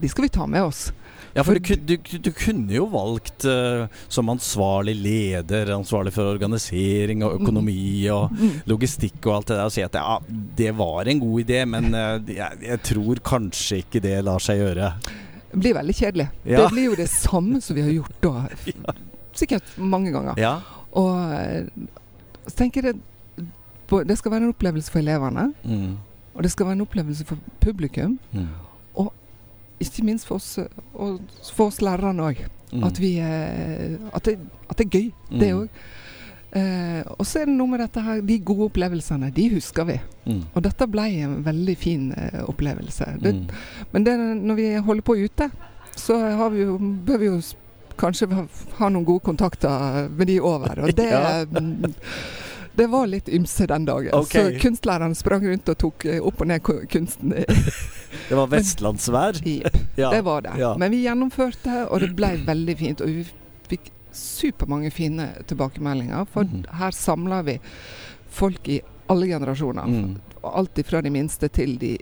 de 0.00 0.08
skal 0.08 0.24
vi 0.24 0.28
ta 0.32 0.46
med 0.46 0.62
oss. 0.64 0.92
Ja, 1.34 1.40
for 1.46 1.56
du, 1.56 1.74
du, 1.80 1.94
du 1.96 2.28
kunne 2.36 2.74
jo 2.74 2.84
valgt 2.92 3.46
uh, 3.48 3.86
som 4.12 4.28
ansvarlig 4.28 4.92
leder, 5.00 5.70
ansvarlig 5.72 6.12
for 6.12 6.28
organisering 6.34 7.22
og 7.24 7.38
økonomi 7.40 8.04
og 8.12 8.32
Mm. 8.36 8.50
logistikk 8.68 9.24
og 9.30 9.34
alt 9.38 9.48
det 9.48 9.56
der, 9.56 9.64
og 9.64 9.72
si 9.72 9.82
at 9.86 9.96
ja, 9.96 10.18
det 10.58 10.74
var 10.76 11.08
en 11.08 11.20
god 11.22 11.40
idé, 11.44 11.62
men 11.64 11.88
uh, 11.94 12.20
jeg, 12.28 12.58
jeg 12.66 12.82
tror 12.90 13.22
kanskje 13.24 13.78
ikke 13.84 14.02
det 14.04 14.18
lar 14.26 14.44
seg 14.44 14.60
gjøre. 14.60 14.90
Det 15.52 15.60
blir 15.60 15.74
veldig 15.76 15.94
kjedelig. 15.96 16.28
Ja. 16.44 16.62
Det 16.62 16.68
blir 16.74 16.84
jo 16.90 16.98
det 17.00 17.08
samme 17.12 17.60
som 17.64 17.76
vi 17.76 17.82
har 17.86 17.94
gjort 17.96 18.20
da. 18.24 18.92
Sikkert 19.40 19.72
mange 19.80 20.12
ganger. 20.12 20.36
Ja. 20.40 20.54
Og 20.92 21.32
eh, 21.32 21.64
så 22.46 22.54
tenker 22.58 22.84
jeg 22.90 22.98
det, 22.98 23.48
det 24.08 24.16
skal 24.20 24.32
være 24.34 24.44
en 24.46 24.52
opplevelse 24.52 24.92
for 24.92 25.00
elevene, 25.00 25.46
Mm. 25.64 25.96
og 26.34 26.42
det 26.44 26.50
skal 26.52 26.66
være 26.68 26.76
en 26.80 26.84
opplevelse 26.86 27.24
for 27.28 27.40
publikum. 27.60 28.18
Mm. 28.32 28.48
Ikke 29.82 30.04
minst 30.06 30.26
for 30.28 30.36
oss, 30.40 30.58
og 30.94 31.20
for 31.52 31.66
oss 31.72 31.80
lærerne 31.84 32.22
òg. 32.30 32.44
Mm. 32.72 32.84
At, 32.88 32.98
vi, 33.02 33.16
eh, 33.20 33.98
at, 34.14 34.24
det, 34.24 34.38
at 34.70 34.78
det 34.78 34.86
er 34.86 34.90
gøy, 34.98 35.10
det 35.30 35.50
Mm. 35.52 35.58
òg. 35.62 35.68
Eh, 36.54 37.02
og 37.18 37.24
så 37.24 37.40
er 37.40 37.46
det 37.48 37.54
noe 37.56 37.66
med 37.72 37.80
dette 37.80 38.00
her, 38.04 38.20
de 38.20 38.38
gode 38.44 38.66
opplevelsene, 38.68 39.30
de 39.32 39.46
husker 39.54 39.84
vi. 39.88 39.94
Mm. 40.26 40.42
Og 40.54 40.62
dette 40.66 40.86
ble 40.92 41.06
en 41.24 41.38
veldig 41.46 41.76
fin 41.80 42.12
eh, 42.12 42.42
opplevelse. 42.48 43.06
Det, 43.22 43.34
Mm. 43.34 43.46
Men 43.92 44.04
det, 44.04 44.18
når 44.18 44.54
vi 44.54 44.66
holder 44.76 45.02
på 45.02 45.16
ute, 45.24 45.50
så 45.96 46.18
har 46.36 46.50
vi 46.50 46.60
jo, 46.62 46.78
bør 46.78 47.18
vi 47.18 47.26
jo 47.26 47.40
kanskje 47.98 48.28
ha, 48.32 48.44
ha 48.78 48.88
noen 48.88 49.04
gode 49.04 49.20
kontakter 49.24 50.08
med 50.10 50.26
de 50.26 50.40
over. 50.40 50.82
Og 50.84 50.96
det, 50.96 51.08
Ja. 51.12 51.44
Det 52.74 52.86
var 52.86 53.06
litt 53.06 53.28
ymse 53.28 53.66
den 53.66 53.84
dagen. 53.84 54.14
Okay. 54.14 54.54
Så 54.54 54.60
kunstlærerne 54.62 55.14
sprang 55.14 55.44
rundt 55.46 55.68
og 55.68 55.78
tok 55.78 56.04
eh, 56.08 56.22
opp 56.24 56.40
og 56.40 56.48
ned 56.48 56.62
kunsten. 56.64 57.34
Det 58.28 58.36
var 58.36 58.48
vestlandsvær. 58.52 59.40
Ja. 59.96 60.08
det 60.10 60.22
var 60.24 60.40
det. 60.40 60.54
Ja. 60.56 60.70
Men 60.80 60.90
vi 60.90 61.02
gjennomførte, 61.04 61.82
og 61.92 62.00
det 62.00 62.14
ble 62.16 62.30
veldig 62.46 62.74
fint. 62.80 63.00
Og 63.04 63.10
vi 63.12 63.24
fikk 63.68 63.90
supermange 64.16 64.88
fine 64.92 65.26
tilbakemeldinger, 65.48 66.24
for 66.32 66.48
mm. 66.48 66.62
her 66.78 66.96
samla 66.96 67.42
vi 67.44 67.58
folk 68.32 68.68
i 68.72 68.78
alle 69.12 69.28
generasjoner. 69.28 69.84
Mm. 69.84 70.14
Alt 70.48 70.80
fra 70.88 71.02
de 71.04 71.12
minste 71.12 71.50
til 71.52 71.76
de 71.80 71.92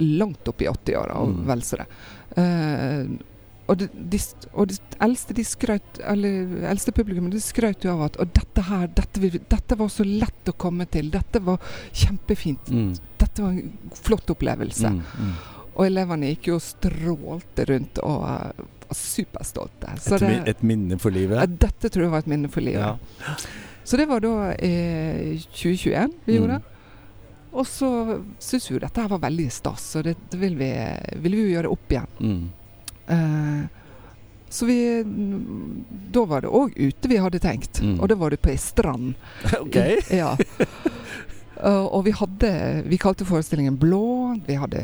langt 0.00 0.48
opp 0.48 0.64
i 0.64 0.68
80-åra, 0.70 1.20
og 1.20 1.28
Mm. 1.34 1.44
vel 1.46 1.62
så 1.62 1.76
det. 1.82 1.86
Eh, 2.40 3.04
og, 3.66 3.78
de, 3.80 3.86
de, 4.12 4.18
og 4.52 4.68
de 4.68 4.76
eldste 5.06 5.34
de 5.38 5.44
skrøt, 5.48 6.00
eller 6.04 6.66
eldste 6.70 6.92
publikum 6.92 7.30
de 7.32 7.40
skrøt 7.40 7.84
jo 7.86 7.94
av 7.94 8.02
at 8.10 8.18
Og 8.20 8.32
dette 8.36 8.64
her, 8.68 8.86
dette, 8.92 9.30
dette 9.48 9.78
var 9.80 9.88
så 9.88 10.04
lett 10.04 10.50
å 10.50 10.52
komme 10.52 10.84
til. 10.92 11.08
Dette 11.14 11.40
var 11.40 11.58
kjempefint. 11.92 12.68
Mm. 12.68 12.90
Dette 13.18 13.42
var 13.46 13.50
en 13.56 13.72
flott 13.96 14.30
opplevelse. 14.34 14.90
Mm. 14.92 15.00
Mm. 15.18 15.32
Og 15.74 15.86
elevene 15.88 16.28
gikk 16.34 16.50
jo 16.52 16.58
og 16.60 16.62
strålte 16.62 17.64
rundt 17.72 17.98
og 18.04 18.20
uh, 18.28 18.66
var 18.84 18.98
superstolte. 19.00 19.94
Så 20.04 20.18
Et, 20.20 20.26
det, 20.28 20.36
et 20.52 20.62
minne 20.62 20.98
for 21.00 21.10
ja, 21.10 21.22
livet. 21.22 21.56
dette 21.64 21.88
tror 21.90 22.04
jeg 22.04 22.12
var 22.12 22.22
et 22.26 22.30
minne 22.30 22.50
for 22.52 22.62
livet. 22.62 22.84
Ja. 23.24 23.34
Så 23.84 23.98
det 24.00 24.06
var 24.08 24.20
da 24.24 24.36
i 24.60 25.38
2021 25.50 26.14
vi 26.28 26.36
Mm. 26.36 26.38
gjorde. 26.42 26.60
Og 27.54 27.66
så 27.70 27.88
syns 28.42 28.64
vi 28.70 28.74
jo 28.76 28.80
dette 28.82 29.00
her 29.00 29.08
var 29.12 29.20
veldig 29.22 29.44
stas, 29.54 29.84
og 29.96 30.04
det, 30.08 30.14
det 30.32 30.38
vil, 30.40 30.56
vi, 30.58 30.70
vil 31.22 31.36
vi 31.36 31.42
jo 31.44 31.52
gjøre 31.56 31.70
opp 31.70 31.92
igjen. 31.94 32.48
Eh, 33.06 33.64
så 34.54 34.66
vi 34.66 35.04
Da 36.12 36.24
var 36.24 36.44
det 36.44 36.48
òg 36.48 36.76
ute 36.76 37.08
vi 37.10 37.18
hadde 37.18 37.42
tenkt. 37.42 37.80
Mm. 37.82 37.98
Og 38.00 38.08
det 38.08 38.18
var 38.20 38.30
det 38.30 38.42
på 38.42 38.52
ei 38.52 38.58
strand. 38.60 39.14
Ok. 39.64 39.76
Ja. 40.14 40.36
Uh, 41.64 41.86
og 41.86 42.04
vi 42.04 42.12
hadde 42.12 42.50
Vi 42.90 42.98
kalte 42.98 43.24
forestillingen 43.24 43.76
Blå. 43.80 44.36
Vi 44.46 44.56
hadde 44.58 44.80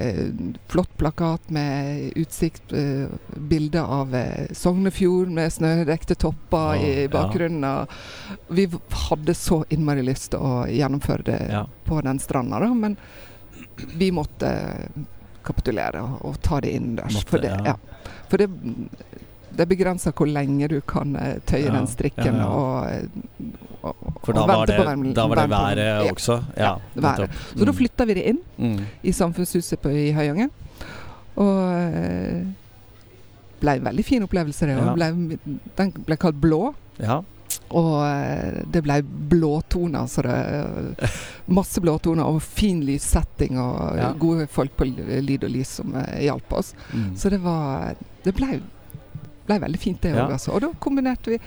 flott 0.70 0.90
plakat 0.98 1.50
med 1.50 2.12
utsikt, 2.18 2.72
uh, 2.72 3.10
bilde 3.36 3.82
av 3.82 4.14
uh, 4.14 4.50
Sognefjord 4.56 5.30
med 5.34 5.52
snødekte 5.52 6.14
topper 6.14 6.74
oh, 6.74 6.84
i 6.84 7.04
ja. 7.04 7.10
bakgrunnen. 7.12 7.66
Og 7.66 8.54
vi 8.58 8.68
hadde 9.06 9.34
så 9.38 9.62
innmari 9.68 10.06
lyst 10.06 10.32
til 10.34 10.42
å 10.46 10.64
gjennomføre 10.70 11.26
det 11.30 11.40
Ja. 11.50 11.66
på 11.84 12.00
den 12.06 12.18
stranda, 12.22 12.58
da, 12.62 12.74
men 12.74 12.96
vi 13.94 14.10
måtte 14.14 14.50
kapitulere 15.50 16.00
og, 16.06 16.20
og 16.30 16.38
ta 16.46 16.60
det 16.64 16.72
innendørs. 16.78 17.18
Måtte, 17.18 17.30
For 17.34 17.44
det, 17.44 17.50
ja. 17.50 17.74
ja. 17.74 18.16
For 18.30 18.40
det, 18.40 18.48
det 19.58 19.66
begrenser 19.68 20.14
hvor 20.16 20.28
lenge 20.30 20.68
du 20.70 20.78
kan 20.86 21.16
eh, 21.18 21.36
tøye 21.50 21.66
Ja, 21.66 21.72
den 21.74 21.88
strikken 21.90 22.38
og, 22.46 22.86
eh, 22.86 23.50
og, 23.82 23.96
For 24.24 24.36
da 24.36 24.42
og 24.44 24.48
var 24.48 24.60
vente 24.62 24.72
det, 24.72 24.78
på 24.78 25.14
da 25.16 25.26
var 25.26 25.40
det 25.40 25.48
været 25.50 25.82
Ja. 26.06 26.12
også? 26.12 26.36
Ja. 26.56 26.72
Været. 26.94 27.04
nettopp. 27.04 27.38
Så 27.56 27.64
da 27.64 27.70
Mm. 27.72 27.76
flytta 27.80 28.04
vi 28.06 28.14
det 28.14 28.24
inn 28.30 28.40
Mm. 28.58 28.78
i 29.02 29.12
samfunnshuset 29.12 29.80
på, 29.82 29.88
i 29.90 30.10
Høyanger. 30.12 30.48
Og 31.36 31.56
det 31.90 32.54
ble 33.60 33.74
en 33.76 33.84
veldig 33.84 34.04
fin 34.04 34.22
opplevelse, 34.24 34.66
det. 34.66 34.76
Ble, 34.94 35.38
den 35.78 35.92
ble 36.06 36.16
kalt 36.16 36.40
Blå. 36.40 36.74
Ja. 37.00 37.20
Og 37.70 38.02
eh, 38.02 38.62
det 38.66 38.80
ble 38.82 38.96
blåtoner, 39.30 40.06
så 40.10 40.22
det 40.26 41.08
Masse 41.46 41.80
blåtoner 41.82 42.26
og 42.26 42.40
fin 42.42 42.80
lyssetting 42.86 43.58
og 43.62 43.96
Ja. 43.98 44.12
gode 44.18 44.46
folk 44.50 44.74
på 44.76 44.84
lyd 44.90 45.44
og 45.44 45.50
lys 45.54 45.68
som 45.78 45.94
eh, 45.96 46.24
hjalp 46.26 46.52
oss. 46.58 46.74
Mm. 46.94 47.12
Så 47.16 47.30
det 47.30 47.38
var 47.44 47.94
Det 48.24 48.34
ble, 48.34 48.60
ble 49.46 49.58
veldig 49.62 49.78
fint, 49.78 50.00
det 50.02 50.12
òg, 50.14 50.16
Ja. 50.16 50.26
altså. 50.34 50.52
Og 50.54 50.60
da 50.60 50.72
kombinerte 50.82 51.30
vi 51.30 51.38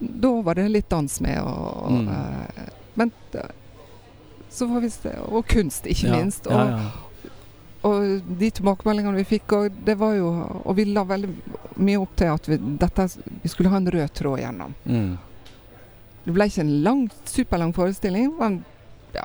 Da 0.00 0.30
var 0.42 0.54
det 0.54 0.68
litt 0.70 0.88
dans 0.88 1.20
med, 1.20 1.38
og, 1.42 1.84
og 1.84 1.92
Mm. 1.92 2.08
eh, 2.08 2.72
Men 2.96 3.12
så 4.50 4.66
får 4.66 4.80
vi 4.80 4.90
se 4.90 5.12
Og 5.28 5.46
kunst, 5.46 5.84
ikke 5.86 6.08
ja. 6.08 6.16
minst. 6.16 6.46
Og, 6.46 6.80
og 7.84 8.22
de 8.38 8.50
tilbakemeldingene 8.50 9.16
vi 9.16 9.24
fikk, 9.38 9.52
og 9.52 9.72
det 9.84 9.94
var 9.98 10.14
jo 10.16 10.30
Og 10.64 10.76
vi 10.76 10.84
la 10.84 11.04
veldig 11.04 11.30
mye 11.80 12.00
opp 12.00 12.16
til 12.16 12.26
at 12.32 12.48
vi, 12.48 12.56
dette, 12.80 13.08
vi 13.42 13.48
skulle 13.48 13.70
ha 13.70 13.76
en 13.76 13.90
rød 13.90 14.12
tråd 14.12 14.38
igjennom. 14.40 14.74
Mm. 14.84 15.18
Det 16.24 16.32
ble 16.36 16.44
ikke 16.50 16.60
en 16.60 16.82
lang, 16.84 17.04
superlang 17.24 17.72
forestilling. 17.72 18.30
Det 18.30 18.38
var 18.38 18.46
en 18.46 18.64
ja, 19.14 19.24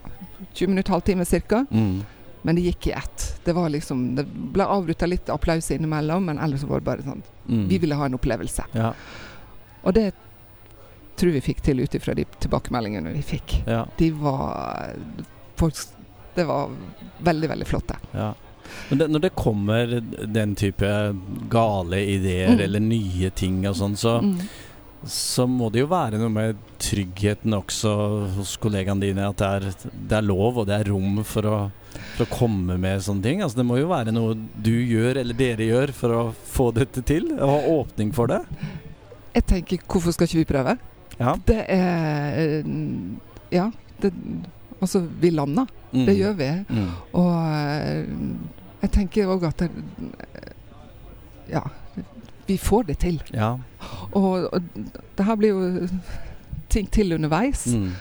20 0.53 0.67
minutter, 0.67 0.91
halvtime 0.95 1.25
ca. 1.25 1.65
Mm. 1.71 2.03
Men 2.45 2.55
det 2.55 2.61
gikk 2.67 2.87
i 2.87 2.91
ett. 2.91 3.39
Det 3.45 3.53
var 3.57 3.69
liksom, 3.69 4.15
det 4.15 4.25
ble 4.53 4.63
avbrutta 4.65 5.05
litt 5.09 5.29
applaus 5.29 5.71
innimellom, 5.71 6.25
men 6.25 6.39
ellers 6.39 6.63
var 6.63 6.79
det 6.79 6.85
bare 6.91 7.01
sånn 7.07 7.23
Mm. 7.45 7.67
Vi 7.69 7.77
ville 7.77 7.93
ha 7.95 8.05
en 8.05 8.15
opplevelse. 8.17 8.63
ja. 8.73 8.93
Og 9.83 9.93
det 9.93 10.13
tror 11.15 11.31
vi 11.31 11.41
fikk 11.41 11.61
til 11.61 11.79
ut 11.79 11.93
ifra 11.95 12.15
de 12.17 12.23
tilbakemeldingene 12.41 13.11
vi 13.13 13.21
fikk. 13.21 13.59
Ja. 13.67 13.85
De 13.97 14.09
var 14.11 14.95
folk, 15.55 15.75
Det 16.35 16.43
var 16.43 16.69
veldig, 17.23 17.49
veldig 17.49 17.67
flotte. 17.67 17.95
Ja. 18.11 18.33
Men 18.89 18.97
det, 18.97 19.07
når 19.11 19.21
det 19.21 19.35
kommer 19.35 20.01
den 20.33 20.55
type 20.55 21.15
gale 21.49 21.97
ideer 22.01 22.49
Mm. 22.55 22.59
eller 22.65 22.79
nye 22.79 23.29
ting 23.29 23.67
og 23.67 23.75
sånn, 23.75 23.95
så, 23.95 24.19
Mm. 24.21 24.39
Så 25.05 25.45
må 25.49 25.67
det 25.69 25.83
jo 25.83 25.89
være 25.91 26.17
noe 26.17 26.31
med 26.33 26.61
tryggheten 26.81 27.53
også 27.53 27.91
hos 28.37 28.55
kollegaene 28.61 29.03
dine. 29.05 29.27
At 29.29 29.37
det 29.41 29.49
er, 29.49 29.91
det 29.93 30.17
er 30.17 30.25
lov 30.25 30.61
og 30.61 30.69
det 30.69 30.79
er 30.79 30.89
rom 30.89 31.19
for 31.27 31.45
å, 31.49 31.59
for 32.15 32.25
å 32.25 32.29
komme 32.31 32.77
med 32.81 33.03
sånne 33.05 33.25
ting. 33.25 33.43
Altså 33.45 33.59
Det 33.61 33.67
må 33.69 33.77
jo 33.81 33.91
være 33.91 34.13
noe 34.15 34.33
du 34.35 34.73
gjør 34.73 35.21
eller 35.21 35.37
dere 35.37 35.67
gjør 35.69 35.93
for 35.93 36.15
å 36.15 36.23
få 36.55 36.71
dette 36.75 37.03
til. 37.05 37.29
Og 37.37 37.53
ha 37.53 37.77
åpning 37.77 38.15
for 38.15 38.31
det. 38.33 38.41
Jeg 39.35 39.45
tenker, 39.51 39.85
hvorfor 39.91 40.15
skal 40.15 40.29
ikke 40.29 40.41
vi 40.41 40.49
prøve? 40.55 40.77
Ja. 41.19 41.35
Det 41.47 41.61
er 41.69 42.63
Ja. 43.53 43.69
Det, 44.01 44.11
altså, 44.81 45.05
vi 45.21 45.29
lander. 45.31 45.69
Mm. 45.93 46.05
Det 46.09 46.17
gjør 46.17 46.33
vi. 46.39 46.49
Mm. 46.67 46.89
Og 47.15 47.31
eh, 47.55 48.05
jeg 48.81 48.91
tenker 48.97 49.31
òg 49.31 49.45
at 49.47 49.63
det, 49.63 49.71
Ja. 51.51 51.61
Vi 52.47 52.57
får 52.61 52.83
det 52.91 52.97
til. 53.01 53.21
Ja. 53.33 53.53
Og, 54.13 54.49
og 54.53 54.61
det 55.17 55.25
her 55.25 55.35
blir 55.39 55.49
jo 55.55 55.87
ting 56.69 56.87
til 56.91 57.13
underveis. 57.15 57.65
Mm. 57.73 57.91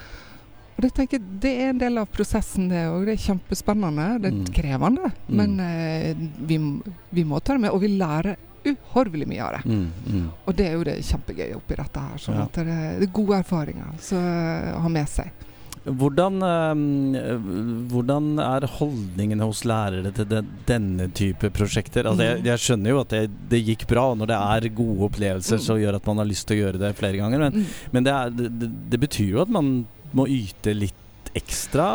Og 0.75 0.83
det 0.83 0.91
tenker 0.97 1.21
jeg, 1.21 1.27
det 1.41 1.53
er 1.63 1.69
en 1.71 1.79
del 1.79 1.99
av 2.03 2.09
prosessen, 2.11 2.67
det 2.73 2.81
òg. 2.91 3.05
Det 3.07 3.15
er 3.15 3.23
kjempespennende. 3.29 4.09
Det 4.21 4.33
er 4.33 4.35
Mm. 4.41 4.49
krevende. 4.57 5.11
Mm. 5.29 5.37
Men 5.39 5.61
eh, 5.61 6.17
vi, 6.51 6.59
vi 7.15 7.25
må 7.25 7.39
ta 7.41 7.55
det 7.55 7.61
med. 7.63 7.71
Og 7.71 7.81
vi 7.85 7.93
lærer 7.95 8.37
uhorvelig 8.65 9.27
mye 9.29 9.45
av 9.45 9.53
det. 9.59 9.63
Mm. 9.71 9.87
Mm. 10.09 10.29
Og 10.49 10.57
det 10.57 10.67
er 10.67 10.73
jo 10.79 10.85
det 10.89 10.97
kjempegøy 11.05 11.55
oppi 11.57 11.77
dette 11.79 12.01
her. 12.01 12.19
Sånn 12.19 12.39
Ja. 12.41 12.47
det, 12.57 12.65
det 12.67 13.09
er 13.09 13.13
gode 13.13 13.39
erfaringer 13.45 13.93
så, 14.01 14.17
å 14.75 14.81
ha 14.85 14.89
med 14.89 15.09
seg. 15.09 15.31
Hvordan, 15.85 16.39
eh, 16.49 17.49
hvordan 17.93 18.29
er 18.41 18.65
holdningene 18.79 19.45
hos 19.45 19.65
lærere 19.69 20.13
til 20.17 20.29
den, 20.31 20.49
denne 20.69 21.11
type 21.13 21.51
prosjekter? 21.53 22.09
Altså, 22.09 22.25
jeg, 22.31 22.45
jeg 22.49 22.63
skjønner 22.63 22.95
jo 22.95 23.01
at 23.03 23.13
det, 23.13 23.23
det 23.53 23.61
gikk 23.67 23.85
bra, 23.91 24.07
og 24.15 24.19
når 24.23 24.33
det 24.33 24.39
er 24.41 24.69
gode 24.79 25.09
opplevelser, 25.11 25.61
som 25.61 25.67
så 25.75 25.79
gjør 25.83 25.99
at 26.01 26.09
man 26.09 26.23
har 26.23 26.31
lyst 26.31 26.49
til 26.49 26.57
å 26.57 26.63
gjøre 26.63 26.81
det 26.87 26.95
flere 27.01 27.21
ganger. 27.21 27.45
Men, 27.47 27.53
Mm. 27.55 27.67
men 27.93 28.07
det, 28.09 28.13
er, 28.17 28.31
det, 28.35 28.69
det 28.95 28.99
betyr 29.05 29.29
jo 29.37 29.43
at 29.45 29.53
man 29.53 29.69
må 30.17 30.25
yte 30.31 30.73
litt 30.75 31.31
ekstra. 31.37 31.87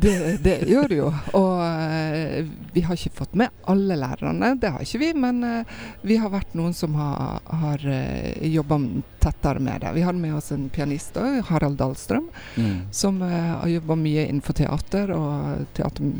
Det, 0.00 0.38
det 0.44 0.54
gjør 0.68 0.88
det 0.90 0.96
jo. 0.98 1.06
Og 1.38 1.60
eh, 1.64 2.44
vi 2.74 2.82
har 2.84 2.98
ikke 2.98 3.14
fått 3.22 3.34
med 3.38 3.48
alle 3.70 3.96
lærerne, 3.96 4.50
det 4.60 4.70
har 4.74 4.84
ikke 4.84 5.00
vi. 5.00 5.10
Men 5.16 5.40
eh, 5.46 5.76
vi 6.04 6.18
har 6.20 6.32
vært 6.34 6.52
noen 6.58 6.74
som 6.76 6.94
har, 7.00 7.40
har 7.62 7.84
uh, 7.88 8.46
jobba 8.46 8.78
tettere 9.24 9.62
med 9.64 9.80
det. 9.80 9.94
Vi 9.96 10.04
hadde 10.04 10.20
med 10.20 10.36
oss 10.36 10.52
en 10.52 10.68
pianist, 10.72 11.16
òg, 11.16 11.40
Harald 11.50 11.78
Dahlstrøm, 11.80 12.28
Mm. 12.56 12.78
som 12.92 13.18
eh, 13.22 13.50
har 13.60 13.68
jobba 13.68 13.96
mye 14.00 14.26
innenfor 14.28 14.56
teater 14.56 15.10
og, 15.16 15.66
teater, 15.76 16.12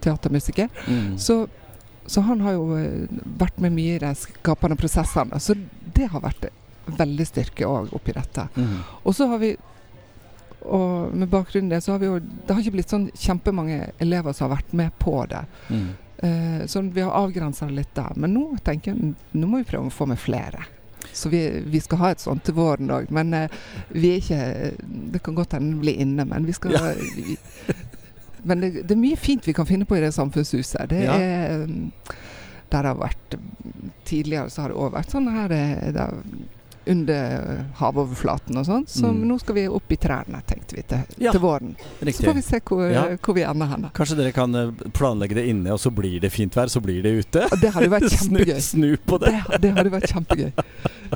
teatermusiker. 0.00 0.68
Mm. 0.88 1.18
Så, 1.18 1.46
så 2.06 2.20
han 2.20 2.40
har 2.40 2.56
jo 2.56 2.76
eh, 2.78 3.08
vært 3.38 3.60
med 3.60 3.74
mye 3.76 3.96
i 3.96 4.02
de 4.02 4.12
skapende 4.18 4.76
prosessene. 4.80 5.40
Så 5.40 5.56
det 5.94 6.08
har 6.12 6.24
vært 6.24 6.48
veldig 6.98 7.26
styrke 7.28 7.68
òg 7.68 7.92
oppi 7.94 8.14
dette. 8.16 8.48
Mm. 8.56 8.78
Og 9.04 9.14
så 9.14 9.28
har 9.30 9.38
vi 9.42 9.52
og 10.64 11.14
med 11.16 11.28
bakgrunn 11.28 11.66
i 11.66 11.74
det, 11.74 11.80
så 11.84 11.92
har 11.92 11.98
vi 11.98 12.06
jo 12.06 12.18
Det 12.20 12.52
har 12.54 12.60
ikke 12.62 12.74
blitt 12.76 12.92
sånn 12.92 13.08
kjempemange 13.14 13.90
elever 13.98 14.32
som 14.32 14.48
har 14.50 14.56
vært 14.58 14.72
med 14.72 14.92
på 14.98 15.16
det. 15.30 15.44
Mm. 15.70 15.88
Uh, 16.22 16.66
så 16.70 16.82
vi 16.86 17.00
har 17.02 17.10
avgrensa 17.18 17.66
det 17.66 17.74
litt 17.80 17.94
der. 17.94 18.12
Men 18.16 18.34
nå 18.34 18.44
tenker 18.64 18.92
jeg 18.94 19.14
nå 19.32 19.46
må 19.50 19.58
vi 19.62 19.68
prøve 19.72 19.90
å 19.90 19.94
få 19.94 20.06
med 20.06 20.20
flere. 20.22 20.62
Så 21.12 21.28
vi, 21.32 21.40
vi 21.66 21.80
skal 21.82 21.98
ha 21.98 22.10
et 22.14 22.22
sånt 22.22 22.44
til 22.46 22.54
våren 22.54 22.90
òg. 22.94 23.10
Men 23.10 23.34
uh, 23.34 23.48
vi 23.90 24.12
er 24.14 24.20
ikke 24.22 24.42
Det 25.12 25.22
kan 25.26 25.34
godt 25.34 25.52
hende 25.58 25.74
det 25.74 25.80
blir 25.82 25.98
inne, 26.04 26.24
men 26.30 26.46
vi 26.46 26.52
skal 26.54 26.72
Ja. 26.78 26.92
vi, 27.16 27.36
Men 28.48 28.60
det, 28.60 28.70
det 28.88 28.94
er 28.94 28.98
mye 29.02 29.16
fint 29.18 29.46
vi 29.46 29.52
kan 29.54 29.66
finne 29.68 29.84
på 29.86 29.96
i 29.98 30.00
det 30.02 30.12
samfunnshuset. 30.14 30.88
Det 30.90 31.02
Ja. 31.04 31.14
er 31.18 31.64
um, 31.64 31.92
Der 32.72 32.82
det 32.82 32.88
har 32.94 32.96
vært 33.02 33.36
Tidligere 34.04 34.50
så 34.50 34.62
har 34.62 34.68
det 34.72 34.78
òg 34.78 34.92
vært 34.94 35.10
sånn 35.12 35.28
her 35.30 35.48
det, 35.48 35.94
der, 35.94 36.14
under 36.86 37.64
havoverflaten 37.78 38.56
og 38.58 38.64
sånn. 38.66 38.86
Så 38.88 39.06
Mm. 39.12 39.26
nå 39.28 39.38
skal 39.40 39.54
vi 39.54 39.66
opp 39.68 39.92
i 39.92 39.96
trærne, 39.96 40.42
tenkte 40.46 40.74
vi, 40.76 40.82
til, 40.82 40.98
Ja, 41.18 41.30
til 41.32 41.40
våren. 41.40 41.76
Så 42.00 42.24
får 42.24 42.34
vi 42.34 42.42
se 42.42 42.60
hvor, 42.60 42.90
Ja. 42.90 43.04
hvor 43.16 43.34
vi 43.34 43.42
ender 43.42 43.66
hen. 43.66 43.90
Kanskje 43.94 44.16
dere 44.16 44.32
kan 44.32 44.54
eh, 44.54 44.70
planlegge 44.92 45.34
det 45.34 45.46
inne, 45.48 45.70
og 45.72 45.78
så 45.78 45.90
blir 45.94 46.20
det 46.20 46.32
fint 46.32 46.52
vær, 46.54 46.66
så 46.68 46.80
blir 46.82 47.02
det 47.02 47.12
ute? 47.26 47.44
Og 47.52 47.60
det 47.60 47.70
hadde 47.72 47.88
vært 47.90 48.10
kjempegøy. 48.18 48.60
snu 48.60 48.96
på 49.06 49.18
det. 49.20 49.32
Det, 49.50 49.60
det 49.62 49.72
hadde 49.76 49.90
vært 49.90 50.10
kjempegøy. 50.12 50.52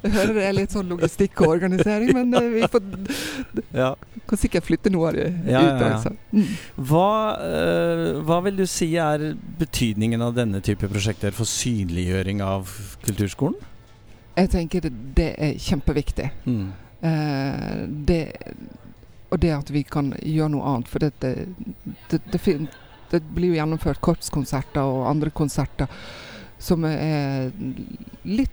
Jeg 0.02 0.12
hører 0.12 0.34
det 0.34 0.44
er 0.44 0.52
litt 0.52 0.70
sånn 0.70 0.88
logistikk 0.88 1.40
og 1.40 1.48
organisering, 1.56 2.12
men 2.14 2.34
eh, 2.34 2.48
vi 2.48 2.60
får, 2.68 2.82
Ja. 3.74 3.94
kan 4.28 4.38
sikkert 4.38 4.64
flytte 4.64 4.90
noe 4.92 5.08
av 5.08 5.14
det 5.14 5.34
Ja, 5.48 5.60
ut. 5.60 5.82
Altså. 5.82 6.16
Mm. 6.32 6.46
Hva, 6.78 7.38
eh, 7.40 8.20
hva 8.22 8.42
vil 8.44 8.56
du 8.56 8.66
si 8.66 8.94
er 8.96 9.34
betydningen 9.58 10.20
av 10.22 10.34
denne 10.34 10.60
type 10.60 10.86
prosjekter 10.88 11.32
for 11.32 11.44
synliggjøring 11.44 12.40
av 12.42 12.68
kulturskolen? 13.04 13.54
Jeg 14.36 14.50
tenker 14.52 14.84
det, 14.84 14.92
det 15.16 15.30
er 15.40 15.54
kjempeviktig. 15.62 16.28
Mm. 16.44 16.66
Eh, 17.00 17.78
det, 18.08 18.20
og 19.30 19.40
det 19.40 19.52
at 19.56 19.70
vi 19.72 19.82
kan 19.88 20.12
gjøre 20.20 20.52
noe 20.52 20.66
annet. 20.72 20.88
For 20.92 20.98
det, 21.02 21.12
det, 21.22 21.32
blir 23.32 23.54
jo 23.54 23.58
gjennomført 23.58 24.02
korpskonserter 24.04 24.84
og 24.84 25.08
andre 25.10 25.30
konserter 25.30 25.88
som 26.58 26.84
er 26.88 27.50
litt 28.24 28.52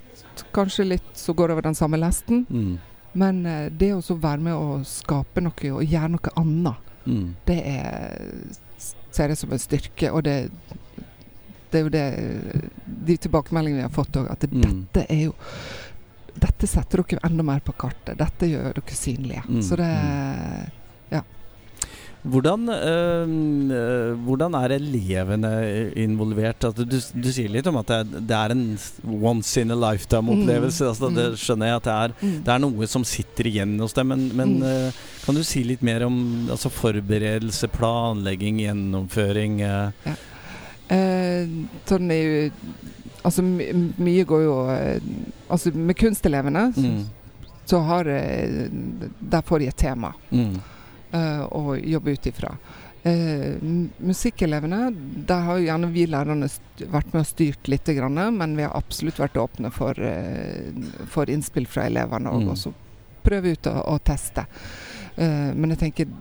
Kanskje 0.54 0.84
litt 0.86 1.18
som 1.18 1.36
går 1.38 1.52
over 1.54 1.64
den 1.66 1.76
samme 1.78 1.98
lesten. 1.98 2.46
Mm. 2.50 2.78
Men 3.22 3.46
eh, 3.46 3.68
det 3.70 3.92
å 3.94 4.16
være 4.18 4.42
med 4.42 4.58
å 4.58 4.80
skape 4.88 5.42
noe 5.46 5.74
og 5.76 5.84
gjøre 5.86 6.16
noe 6.16 6.34
annet, 6.42 6.90
Mm. 7.04 7.34
det 7.44 7.58
er 7.68 8.14
ser 9.14 9.34
jeg 9.34 9.38
som 9.38 9.54
en 9.54 9.62
styrke. 9.62 10.12
Og 10.12 10.24
det, 10.26 10.50
det 11.74 11.80
er 11.80 11.88
jo 11.88 11.94
det 11.94 12.06
De 13.08 13.18
tilbakemeldingene 13.26 13.82
vi 13.82 13.88
har 13.88 13.96
fått 13.96 14.22
òg, 14.22 14.30
at 14.32 14.46
det, 14.46 14.52
Mm. 14.54 14.62
dette 14.94 15.08
er 15.10 15.26
jo 15.26 15.34
Dette 16.34 16.66
setter 16.66 17.04
dere 17.04 17.20
enda 17.28 17.44
mer 17.46 17.60
på 17.62 17.76
kartet. 17.78 18.18
Dette 18.18 18.48
gjør 18.50 18.74
dere 18.74 18.96
synlige. 18.98 19.44
Mm, 19.48 19.62
Så 19.62 19.76
det 19.78 19.90
Hvordan, 22.24 22.70
øh, 22.70 24.18
hvordan 24.24 24.54
er 24.54 24.72
elevene 24.78 25.50
involvert? 25.96 26.64
Altså, 26.64 26.86
du, 26.88 26.96
du, 26.96 27.30
sier 27.36 27.52
litt 27.52 27.68
om 27.68 27.82
at 27.82 27.90
det 27.92 28.22
det 28.30 28.38
er 28.38 28.54
en 28.54 28.64
once 29.04 29.60
in 29.60 29.76
a 29.76 29.76
lifetime-opplevelse. 29.76 30.86
Mm. 30.86 30.90
Altså, 30.90 31.10
det 31.12 31.26
mm. 31.34 31.42
skjønner 31.42 31.68
jeg 31.68 31.82
at 31.82 31.90
det 31.90 31.96
er, 31.96 32.14
mm. 32.22 32.38
det 32.46 32.54
er, 32.54 32.62
noe 32.64 32.88
som 32.88 33.04
sitter 33.04 33.50
igjen 33.52 33.76
hos 33.84 33.96
dem. 33.98 34.14
Men, 34.14 34.30
men 34.40 34.56
mm. 34.62 34.64
øh, 34.64 35.02
kan 35.26 35.36
du 35.36 35.44
si 35.44 35.66
litt 35.68 35.84
mer 35.84 36.08
om 36.08 36.16
altså, 36.48 36.72
forberedelse, 36.72 37.68
planlegging, 37.76 38.64
gjennomføring? 38.64 39.60
Øh? 39.68 39.92
Ja. 40.08 40.16
Eh, 40.92 41.50
sånn 41.88 42.12
jo 42.12 42.50
Altså 43.24 43.40
mye 43.40 44.26
går 44.28 44.42
jo 44.44 44.56
eh, 44.74 45.06
Altså 45.48 45.72
med 45.72 45.96
kunstelevene 45.96 46.66
mm. 46.76 46.98
så 47.66 47.80
har 47.88 48.10
Der 48.12 49.46
får 49.48 49.64
de 49.64 49.70
et 49.72 49.78
tema. 49.80 50.12
Mm 50.32 50.58
eh, 51.14 51.44
å 51.44 51.76
jobbe 51.76 52.12
ut 52.12 52.26
ifra. 52.26 52.58
Eh, 53.04 53.56
musikkelevene, 53.98 54.94
der 55.28 55.46
har 55.48 55.60
jo 55.60 55.68
gjerne 55.68 55.92
vi 55.92 56.06
lærerne 56.08 56.50
vært 56.80 57.14
med 57.14 57.22
og 57.24 57.28
styrt 57.28 57.68
litt, 57.72 57.92
grann, 57.98 58.20
men 58.38 58.56
vi 58.58 58.66
har 58.66 58.76
absolutt 58.78 59.20
vært 59.20 59.38
åpne 59.38 59.72
for, 59.76 59.98
uh, 60.00 61.06
for 61.12 61.30
innspill 61.30 61.68
fra 61.68 61.88
elevene 61.90 62.32
og 62.32 62.46
mm. 62.46 62.52
også 62.56 62.74
prøve 63.24 63.54
ut 63.56 63.72
og, 63.72 63.80
og 63.94 64.04
teste. 64.04 64.46
Men 65.16 65.76
jeg 65.76 65.80
tenker 65.80 66.14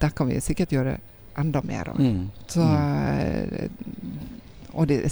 der 0.00 0.12
kan 0.16 0.30
vi 0.30 0.38
sikkert 0.40 0.72
gjøre 0.72 0.94
enda 1.38 1.62
mer. 1.64 1.92
Mm. 1.98 2.28
Så, 2.46 2.66
og 4.72 4.88
de, 4.90 5.02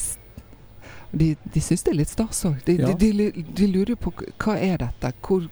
de, 1.11 1.37
de 1.43 1.61
syns 1.61 1.87
det 1.87 1.93
er 1.95 2.01
litt 2.03 2.13
stas 2.13 2.45
òg. 2.49 2.59
De, 2.67 2.79
ja. 2.81 2.93
de, 2.93 3.13
de, 3.43 3.69
lurer 3.71 3.97
på 4.01 4.13
hva 4.17 4.57
er 4.59 4.83
dette? 4.83 5.13
Hvor, 5.27 5.47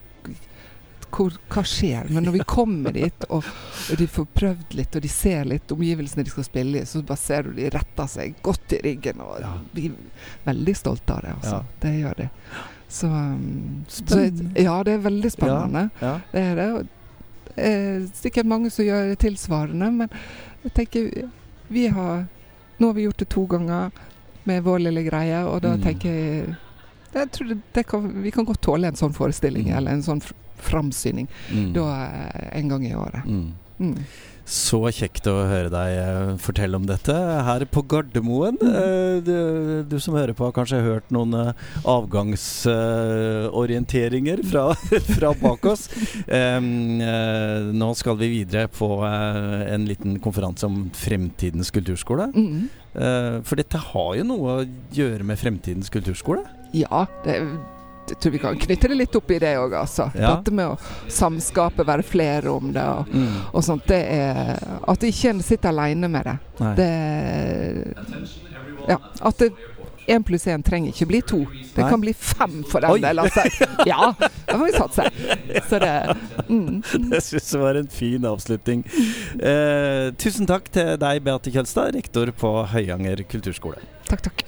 hvor, 1.14 1.38
hva 1.52 1.64
skjer? 1.68 2.10
Men 2.10 2.26
når 2.26 2.38
vi 2.38 2.44
kommer 2.48 2.94
dit, 2.96 3.26
og, 3.28 3.46
og, 3.46 3.96
de 3.98 4.08
får 4.10 4.28
prøvd 4.34 4.76
litt, 4.78 4.96
og 4.96 5.04
de 5.04 5.12
ser 5.12 5.48
litt 5.48 5.74
omgivelsene 5.74 6.26
de 6.26 6.34
skal 6.34 6.48
spille 6.48 6.82
i, 6.82 6.86
så 6.88 7.02
bare 7.06 7.22
ser 7.22 7.48
du 7.48 7.58
de 7.58 7.70
retter 7.74 8.10
seg 8.10 8.38
godt 8.44 8.76
i 8.78 8.82
ryggen 8.88 9.22
og 9.24 9.38
ja. 9.42 9.52
blir 9.72 9.94
veldig 10.44 10.76
stolte 10.78 11.16
av 11.16 11.26
det. 11.26 11.36
Altså. 11.38 11.60
Ja. 11.60 11.80
Det 11.84 11.94
gjør 12.00 12.18
de. 12.24 12.30
Så, 12.94 13.06
um, 13.06 13.84
så, 13.88 14.26
Ja, 14.54 14.82
det 14.86 14.98
er 14.98 15.06
veldig 15.06 15.30
spennende. 15.32 15.88
Ja. 16.02 16.18
Det 16.32 16.44
er 16.50 16.60
det. 16.60 16.68
Eh, 17.54 18.02
sikkert 18.18 18.46
mange 18.50 18.70
som 18.70 18.86
gjør 18.86 19.14
tilsvarende, 19.18 19.90
men 19.94 20.10
jeg 20.64 20.74
tenker 20.74 21.10
vi 21.68 21.88
har 21.88 22.26
Nå 22.76 22.88
har 22.90 22.94
vi 22.96 23.04
gjort 23.04 23.20
det 23.22 23.28
to 23.30 23.44
ganger 23.46 23.90
med 24.44 24.62
vår 24.66 24.80
lille 24.82 25.04
greie, 25.06 25.44
og 25.46 25.60
da 25.62 25.76
mm. 25.76 25.82
tenker 25.84 26.14
jeg 26.14 26.54
jeg 27.14 27.30
tror 27.30 27.46
det, 27.52 27.58
det 27.72 27.84
kan, 27.86 28.08
Vi 28.22 28.30
kan 28.34 28.44
godt 28.44 28.60
tåle 28.66 28.88
en 28.90 28.98
sånn 28.98 29.14
forestilling, 29.14 29.68
mm. 29.70 29.76
eller 29.78 29.94
en 29.94 30.02
sånn 30.02 30.22
framsyning 30.58 31.28
mm. 31.52 31.68
da, 31.76 31.84
eh, 32.08 32.48
en 32.58 32.72
gang 32.72 32.86
i 32.86 32.94
året. 32.98 33.28
Mm. 33.78 33.94
mm. 33.94 34.06
Så 34.44 34.76
kjekt 34.92 35.24
å 35.30 35.46
høre 35.48 35.70
deg 35.72 35.94
uh, 36.04 36.34
fortelle 36.36 36.76
om 36.76 36.84
dette 36.84 37.14
her 37.46 37.64
på 37.72 37.80
Gardermoen. 37.88 38.58
Uh, 38.60 39.24
du, 39.24 39.32
du, 39.88 39.96
som 40.02 40.12
hører 40.18 40.34
på, 40.36 40.44
har 40.44 40.52
kanskje 40.52 40.82
hørt 40.84 41.08
noen 41.16 41.32
uh, 41.32 41.56
avgangsorienteringer 41.88 44.44
fra, 44.50 44.76
fra, 45.14 45.32
bak 45.40 45.64
oss. 45.72 45.88
Nå 46.28 47.88
skal 47.96 48.20
vi 48.20 48.28
videre 48.34 48.68
på 48.68 49.00
en 49.00 49.88
liten 49.88 50.20
konferanse 50.20 50.68
om 50.68 50.92
fremtidens 50.92 51.72
kulturskole. 51.72 52.28
Mm. 52.34 52.68
for 53.48 53.56
dette 53.58 53.78
har 53.90 54.14
jo 54.18 54.24
noe 54.28 54.48
å 54.52 54.66
gjøre 54.94 55.24
med 55.26 55.38
fremtidens 55.40 55.90
kulturskole? 55.92 56.42
Ja, 56.76 57.06
det 57.24 57.30
er 57.38 57.42
jeg 58.10 58.20
tror 58.20 58.32
vi 58.34 58.38
kan 58.42 58.58
knytte 58.58 58.88
det 58.90 58.98
litt 58.98 59.16
opp 59.16 59.30
i 59.30 59.38
det 59.42 59.54
òg, 59.58 59.76
altså. 59.78 60.08
Ja. 60.14 60.34
Dette 60.36 60.54
med 60.54 60.74
å 60.74 61.10
samskape, 61.12 61.86
være 61.86 62.04
flere 62.06 62.52
om 62.52 62.72
det 62.74 62.84
og, 62.84 63.12
mm. 63.12 63.36
og 63.52 63.64
sånt. 63.64 63.86
Det 63.88 64.02
er 64.16 64.58
At 64.90 65.04
ikke 65.06 65.34
en 65.34 65.42
sitter 65.44 65.72
aleine 65.72 66.10
med 66.10 66.28
det. 66.28 66.36
Nei. 66.60 66.74
det 66.78 66.90
ja, 68.88 68.98
at 69.20 69.38
det 69.40 69.54
Én 70.06 70.20
pluss 70.20 70.42
én 70.46 70.60
trenger 70.60 70.92
ikke 70.92 71.06
bli 71.08 71.20
to. 71.24 71.38
Det 71.74 71.80
Nei. 71.80 71.90
kan 71.90 72.02
bli 72.02 72.12
fem 72.12 72.58
for 72.68 72.84
den 72.84 73.00
del. 73.00 73.22
Altså. 73.22 73.40
Ja, 73.88 74.10
da 74.18 74.58
får 74.58 74.64
vi 74.66 74.72
satse. 74.72 75.06
Så 75.68 75.78
det 75.80 76.16
mm. 76.48 76.82
Jeg 77.14 77.22
syns 77.24 77.48
det 77.54 77.60
var 77.62 77.80
en 77.80 77.88
fin 77.88 78.26
avslutning. 78.28 78.84
Eh, 79.40 80.10
tusen 80.20 80.50
takk 80.50 80.68
til 80.74 80.98
deg, 81.00 81.22
Beate 81.24 81.54
Kjølstad, 81.54 81.94
rektor 81.96 82.34
på 82.36 82.52
Høyanger 82.74 83.24
kulturskole. 83.30 83.80
Takk, 84.10 84.28
takk. 84.28 84.44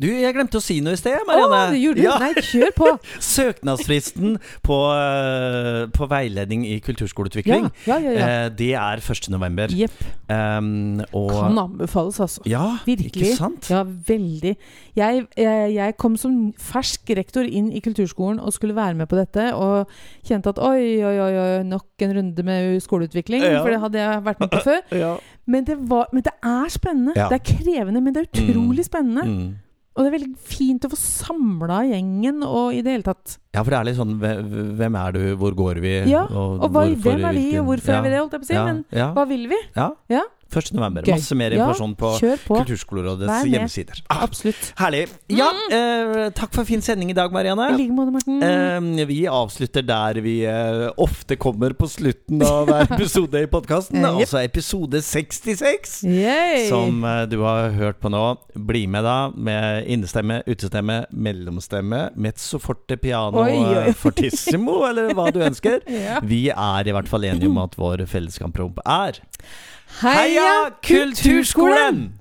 Du, 0.00 0.06
jeg 0.08 0.32
glemte 0.32 0.56
å 0.56 0.62
si 0.64 0.78
noe 0.80 0.96
i 0.96 0.98
sted, 0.98 1.18
Marianne. 1.28 1.56
Å, 1.58 1.72
det 1.74 1.80
gjorde 1.82 2.00
du? 2.00 2.06
Ja. 2.06 2.14
Nei, 2.22 2.30
kjør 2.40 2.70
på. 2.72 2.92
Søknadsfristen 3.34 4.38
på, 4.64 4.78
uh, 4.96 5.82
på, 5.92 6.08
veiledning 6.08 6.64
i 6.64 6.78
kulturskoleutvikling, 6.84 7.68
ja, 7.84 7.98
ja, 8.00 8.14
uh, 8.16 8.46
det 8.56 8.70
er 8.80 9.02
1.11. 9.04 9.76
Yep. 9.76 9.98
Um, 10.32 11.02
kan 11.04 11.60
anbefales, 11.66 12.20
altså. 12.24 12.44
Ja, 12.48 12.78
Virkelig. 12.86 13.12
Ikke 13.12 13.36
sant? 13.36 13.68
Ja, 13.68 13.82
veldig. 13.84 14.56
Jeg, 14.96 15.26
jeg, 15.36 15.70
jeg, 15.76 15.96
kom 16.00 16.16
som 16.20 16.40
fersk 16.56 17.12
rektor 17.20 17.44
inn 17.44 17.68
i 17.76 17.84
kulturskolen 17.84 18.40
og 18.40 18.56
skulle 18.56 18.78
være 18.78 18.96
med 19.02 19.10
på 19.10 19.20
dette, 19.20 19.50
og 19.52 19.90
kjente 20.24 20.54
at 20.54 20.64
oi, 20.64 20.80
oi, 21.04 21.16
oi, 21.20 21.32
oi 21.44 21.48
nok 21.68 22.06
en 22.06 22.16
runde 22.16 22.48
med 22.48 22.80
skoleutvikling, 22.80 23.44
for 23.60 23.68
det 23.68 23.84
hadde 23.84 24.00
jeg 24.00 24.24
vært 24.32 24.46
med 24.46 24.56
på 24.56 24.64
før. 24.64 25.18
Men, 25.50 25.64
det 25.66 25.74
var, 25.90 26.06
men, 26.12 26.22
det 26.22 26.30
er 26.46 26.68
spennende. 26.70 27.10
Det 27.16 27.34
er 27.34 27.40
krevende, 27.42 28.00
men 28.00 28.14
det 28.14 28.20
er 28.22 28.28
utrolig 28.28 28.84
mm. 28.84 28.86
spennende. 28.86 29.24
Mm. 29.26 29.48
Og 29.96 30.04
det 30.04 30.08
er 30.10 30.14
veldig 30.14 30.50
fint 30.52 30.84
å 30.86 30.90
få 30.92 30.98
samla 31.00 31.80
gjengen 31.88 32.44
og 32.46 32.76
i 32.76 32.82
det 32.86 32.92
hele 32.94 33.06
tatt 33.08 33.38
Ja, 33.50 33.64
for 33.64 33.72
det 33.72 33.78
er 33.80 33.88
litt 33.88 33.98
sånn 33.98 34.12
Hvem 34.20 34.98
er 35.00 35.16
du, 35.16 35.22
hvor 35.40 35.56
går 35.58 35.80
vi? 35.82 35.94
Ja, 36.10 36.22
og, 36.30 36.60
og 36.62 36.76
hva, 36.76 36.84
hvem 36.94 37.24
er 37.26 37.34
vi, 37.34 37.46
og 37.58 37.72
hvorfor 37.72 37.96
ja, 37.96 37.98
er 37.98 38.06
vi 38.06 38.12
det, 38.12 38.20
holdt 38.22 38.36
jeg 38.36 38.44
på 38.44 38.46
å 38.46 38.50
si. 38.52 38.58
Ja, 38.58 38.66
men 38.68 38.84
ja. 38.94 39.08
hva 39.16 39.24
vil 39.30 39.48
vi? 39.50 39.58
Ja. 39.74 39.88
Ja. 40.50 40.60
1. 40.60 40.72
november. 40.74 41.06
Gøy. 41.06 41.14
Masse 41.14 41.36
mer 41.38 41.54
informasjon 41.54 41.94
på, 41.98 42.10
på. 42.46 42.58
Kulturskolerådets 42.60 43.46
hjemmesider. 43.50 44.02
Ah, 44.08 44.24
Absolutt. 44.26 44.72
Herlig. 44.80 45.04
Ja, 45.30 45.50
mm. 45.54 45.74
eh, 45.76 46.30
takk 46.36 46.54
for 46.56 46.68
fin 46.68 46.82
sending 46.84 47.12
i 47.12 47.16
dag, 47.16 47.32
Marianne. 47.34 47.70
I 47.70 47.78
like 47.78 47.94
måte, 47.94 48.14
Morten. 48.14 48.42
Eh, 48.42 49.06
vi 49.10 49.20
avslutter 49.30 49.84
der 49.86 50.20
vi 50.24 50.36
eh, 50.48 50.88
ofte 51.00 51.36
kommer 51.40 51.74
på 51.78 51.88
slutten 51.90 52.42
av 52.46 52.68
hver 52.70 52.86
episode 52.96 53.42
i 53.44 53.48
podkasten. 53.50 54.02
yep. 54.02 54.20
Altså 54.24 54.42
episode 54.42 55.02
66, 55.06 55.96
Yay. 56.04 56.66
som 56.68 57.04
eh, 57.04 57.22
du 57.30 57.40
har 57.44 57.74
hørt 57.78 58.00
på 58.02 58.12
nå. 58.12 58.24
Bli 58.54 58.86
med, 58.90 59.06
da, 59.06 59.30
med 59.34 59.88
innestemme, 59.90 60.42
utestemme, 60.46 61.04
mellomstemme, 61.10 62.08
mezzo 62.20 62.60
forte, 62.62 62.98
piano, 63.00 63.44
oi, 63.44 63.56
oi. 63.56 63.86
Eh, 63.86 63.96
fortissimo, 63.96 64.80
eller 64.88 65.14
hva 65.16 65.30
du 65.34 65.42
ønsker. 65.46 65.80
ja. 66.06 66.20
Vi 66.26 66.48
er 66.50 66.88
i 66.88 66.96
hvert 66.96 67.10
fall 67.10 67.28
enige 67.28 67.50
om 67.50 67.60
at 67.62 67.76
vår 67.80 68.04
felleskampromp 68.10 68.82
er 68.86 69.20
Heia 69.98 70.70
Kulturskolen! 70.80 72.20